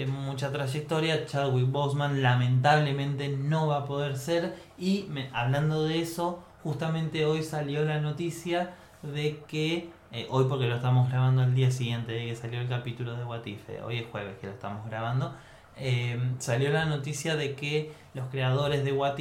[0.06, 1.26] mucha trayectoria.
[1.26, 4.54] Chadwick Boseman lamentablemente no va a poder ser.
[4.78, 10.76] Y hablando de eso, justamente hoy salió la noticia de que, eh, hoy porque lo
[10.76, 14.06] estamos grabando el día siguiente de que salió el capítulo de What eh, hoy es
[14.10, 15.34] jueves que lo estamos grabando,
[15.76, 19.18] eh, salió la noticia de que los creadores de What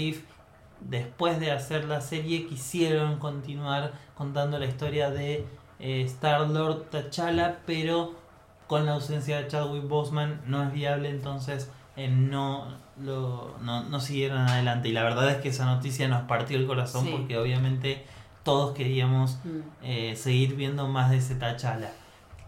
[0.82, 5.46] después de hacer la serie, quisieron continuar contando la historia de
[5.80, 8.14] Star-Lord T'Challa, pero
[8.68, 12.68] con la ausencia de Chadwick Boseman no es viable, entonces eh, no,
[13.02, 14.90] lo, no, siguieron adelante.
[14.90, 18.06] Y la verdad es que esa noticia nos partió el corazón porque obviamente
[18.44, 19.60] todos queríamos mm.
[19.84, 21.92] eh, seguir viendo más de ese T'Challa.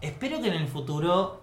[0.00, 1.42] Espero que en el futuro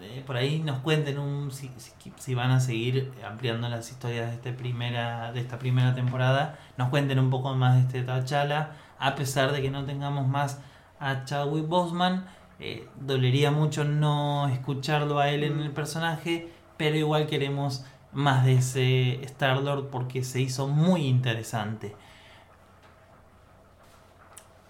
[0.00, 1.70] eh, por ahí nos cuenten un, si,
[2.18, 6.88] si, van a seguir ampliando las historias de, este primera, de esta primera temporada, nos
[6.88, 10.60] cuenten un poco más de este T'Challa, a pesar de que no tengamos más
[10.98, 12.26] a Chadwick Boseman
[12.60, 18.54] eh, dolería mucho no escucharlo a él en el personaje, pero igual queremos más de
[18.54, 21.94] ese Star-Lord porque se hizo muy interesante.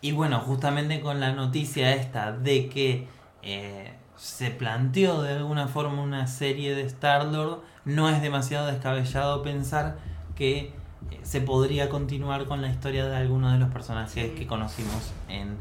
[0.01, 3.07] Y bueno, justamente con la noticia esta de que
[3.43, 9.97] eh, se planteó de alguna forma una serie de Star-Lord, no es demasiado descabellado pensar
[10.37, 10.73] que
[11.11, 15.57] eh, se podría continuar con la historia de alguno de los personajes que conocimos en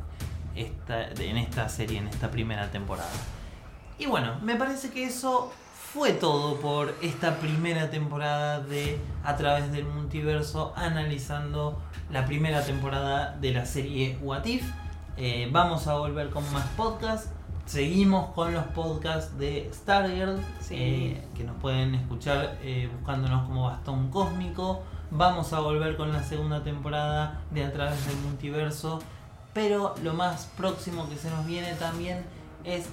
[0.55, 3.09] esta, en esta serie, en esta primera temporada.
[3.97, 5.51] Y bueno, me parece que eso
[5.93, 11.79] fue todo por esta primera temporada de A través del multiverso, analizando
[12.11, 14.63] la primera temporada de la serie What If.
[15.17, 17.29] Eh, vamos a volver con más podcasts.
[17.65, 20.75] Seguimos con los podcasts de Stargirl, Sí.
[20.77, 24.81] eh, que nos pueden escuchar eh, buscándonos como Bastón Cósmico.
[25.11, 28.99] Vamos a volver con la segunda temporada de A través del multiverso.
[29.53, 32.23] Pero lo más próximo que se nos viene también
[32.63, 32.85] es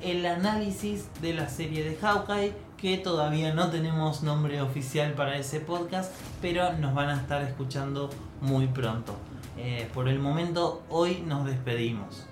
[0.00, 5.60] el análisis de la serie de Hawkeye, que todavía no tenemos nombre oficial para ese
[5.60, 6.12] podcast,
[6.42, 8.10] pero nos van a estar escuchando
[8.40, 9.16] muy pronto.
[9.56, 12.26] Eh, por el momento, hoy nos despedimos.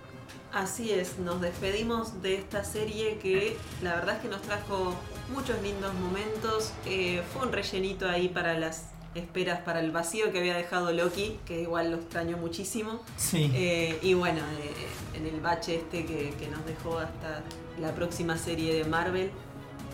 [0.53, 4.95] Así es, nos despedimos de esta serie que la verdad es que nos trajo
[5.35, 6.73] muchos lindos momentos.
[6.87, 11.39] Eh, fue un rellenito ahí para las esperas, para el vacío que había dejado Loki,
[11.47, 13.01] que igual lo extrañó muchísimo.
[13.17, 13.51] Sí.
[13.55, 17.43] Eh, y bueno, eh, en el bache este que, que nos dejó hasta
[17.81, 19.31] la próxima serie de Marvel.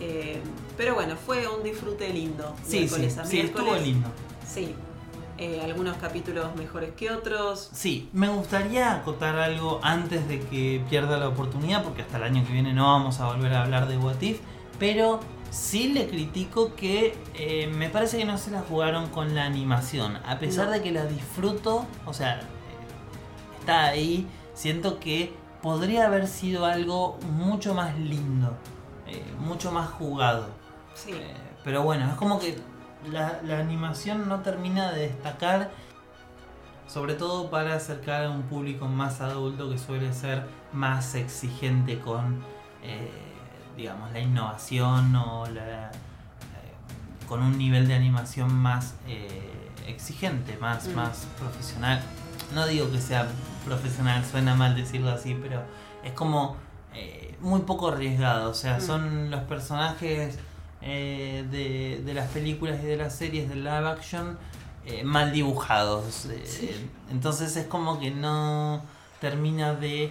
[0.01, 0.41] Eh,
[0.77, 2.55] pero bueno, fue un disfrute lindo.
[2.65, 4.09] sí, sí, miércoles a sí, estuvo lindo.
[4.47, 4.75] Sí.
[5.65, 7.71] Algunos capítulos mejores que otros.
[7.73, 12.45] Sí, me gustaría acotar algo antes de que pierda la oportunidad, porque hasta el año
[12.47, 14.39] que viene no vamos a volver a hablar de What If,
[14.79, 15.21] pero
[15.51, 20.17] sí le critico que eh, me parece que no se la jugaron con la animación,
[20.27, 20.73] a pesar No.
[20.73, 22.45] de que la disfruto, o sea, eh,
[23.59, 25.33] está ahí, siento que
[25.63, 28.57] podría haber sido algo mucho más lindo,
[29.07, 30.49] eh, mucho más jugado.
[30.95, 31.13] Sí.
[31.13, 31.35] Eh,
[31.65, 32.57] pero bueno, es como que
[33.11, 35.71] la, la animación no termina de destacar,
[36.87, 42.43] sobre todo para acercar a un público más adulto que suele ser más exigente con,
[42.83, 43.11] eh,
[43.81, 45.91] digamos, la innovación o la,
[47.29, 50.95] con un nivel de animación más eh, exigente, más, Mm.
[50.95, 52.01] más profesional.
[52.55, 53.27] No digo que sea
[53.65, 55.63] profesional, suena mal decirlo así, pero
[56.05, 56.57] es como
[56.95, 58.51] eh, muy poco arriesgado.
[58.51, 58.81] O sea, Mm.
[58.81, 60.39] son los personajes
[60.83, 64.39] eh, de, de las películas y de las series de live action
[65.05, 66.27] mal dibujados.
[66.45, 66.71] Sí.
[67.11, 68.83] Entonces es como que no
[69.21, 70.11] termina de...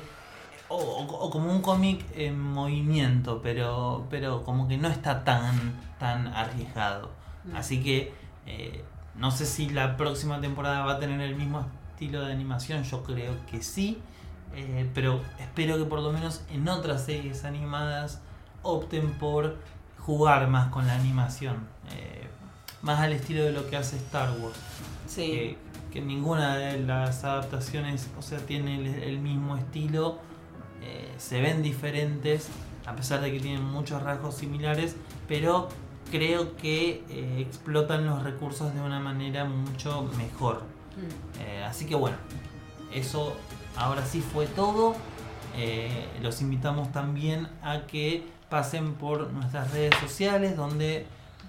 [0.70, 5.56] O, o- o como un cómic en movimiento, pero, pero como que no está tan,
[6.00, 7.10] tan arriesgado.
[7.46, 7.56] Mm.
[7.56, 8.14] Así que
[8.46, 8.84] eh,
[9.16, 13.04] no sé si la próxima temporada va a tener el mismo estilo de animación, yo
[13.04, 13.98] creo que sí.
[14.56, 18.22] eh, pero espero que por lo menos en otras series animadas
[18.64, 19.58] opten por
[19.98, 21.68] jugar más con la animación.
[21.96, 22.28] eh,
[22.82, 24.56] más al estilo de lo que hace Star Wars.
[25.08, 25.26] Sí.
[25.32, 25.58] Que,
[25.92, 30.20] que ninguna de las adaptaciones, o sea, tiene el, el mismo estilo.
[30.82, 32.48] Eh, se ven diferentes,
[32.86, 34.96] a pesar de que tienen muchos rasgos similares,
[35.28, 35.70] pero
[36.12, 40.64] creo que eh, explotan los recursos de una manera mucho mejor.
[40.96, 41.42] Mm.
[41.42, 42.18] Eh, así que bueno,
[42.94, 43.36] eso
[43.76, 44.96] ahora sí fue todo.
[46.22, 51.06] Los invitamos también a que pasen por nuestras redes sociales donde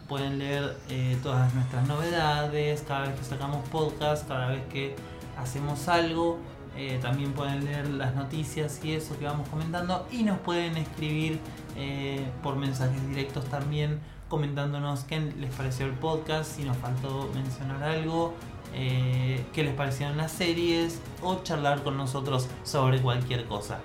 [0.08, 0.76] pueden leer
[1.22, 4.96] todas nuestras novedades, cada vez que sacamos podcast, cada vez que
[5.38, 6.40] hacemos algo.
[6.76, 11.40] Eh, también pueden leer las noticias y eso que vamos comentando y nos pueden escribir
[11.76, 17.82] eh, por mensajes directos también comentándonos qué les pareció el podcast, si nos faltó mencionar
[17.82, 18.34] algo,
[18.72, 23.80] eh, qué les parecieron las series o charlar con nosotros sobre cualquier cosa.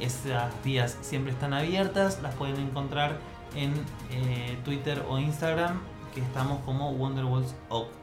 [0.00, 3.18] Esas vías siempre están abiertas, las pueden encontrar
[3.54, 3.72] en
[4.64, 5.80] Twitter o Instagram,
[6.12, 7.99] que estamos como Wonderwalls Oak.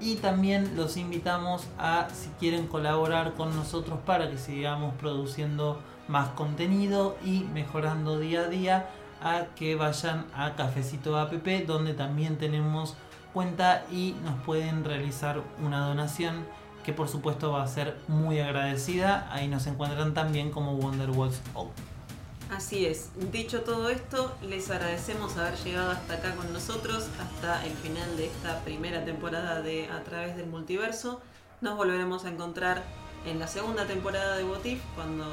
[0.00, 6.28] Y también los invitamos a, si quieren colaborar con nosotros para que sigamos produciendo más
[6.30, 8.90] contenido y mejorando día a día,
[9.20, 11.32] a que vayan a Cafecito App,
[11.66, 12.96] donde también tenemos
[13.34, 16.46] cuenta y nos pueden realizar una donación
[16.84, 19.28] que por supuesto va a ser muy agradecida.
[19.32, 21.97] Ahí nos encuentran también como Wonderwalls Oak.
[22.50, 23.10] Así es.
[23.30, 28.26] Dicho todo esto, les agradecemos haber llegado hasta acá con nosotros, hasta el final de
[28.26, 31.20] esta primera temporada de A través del multiverso.
[31.60, 32.82] Nos volveremos a encontrar
[33.26, 35.24] en la segunda temporada de Botif, cuando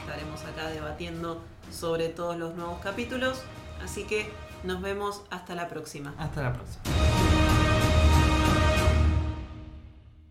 [0.00, 3.42] estaremos acá debatiendo sobre todos los nuevos capítulos.
[3.82, 4.30] Así que
[4.62, 6.14] nos vemos hasta la próxima.
[6.18, 7.03] Hasta la próxima.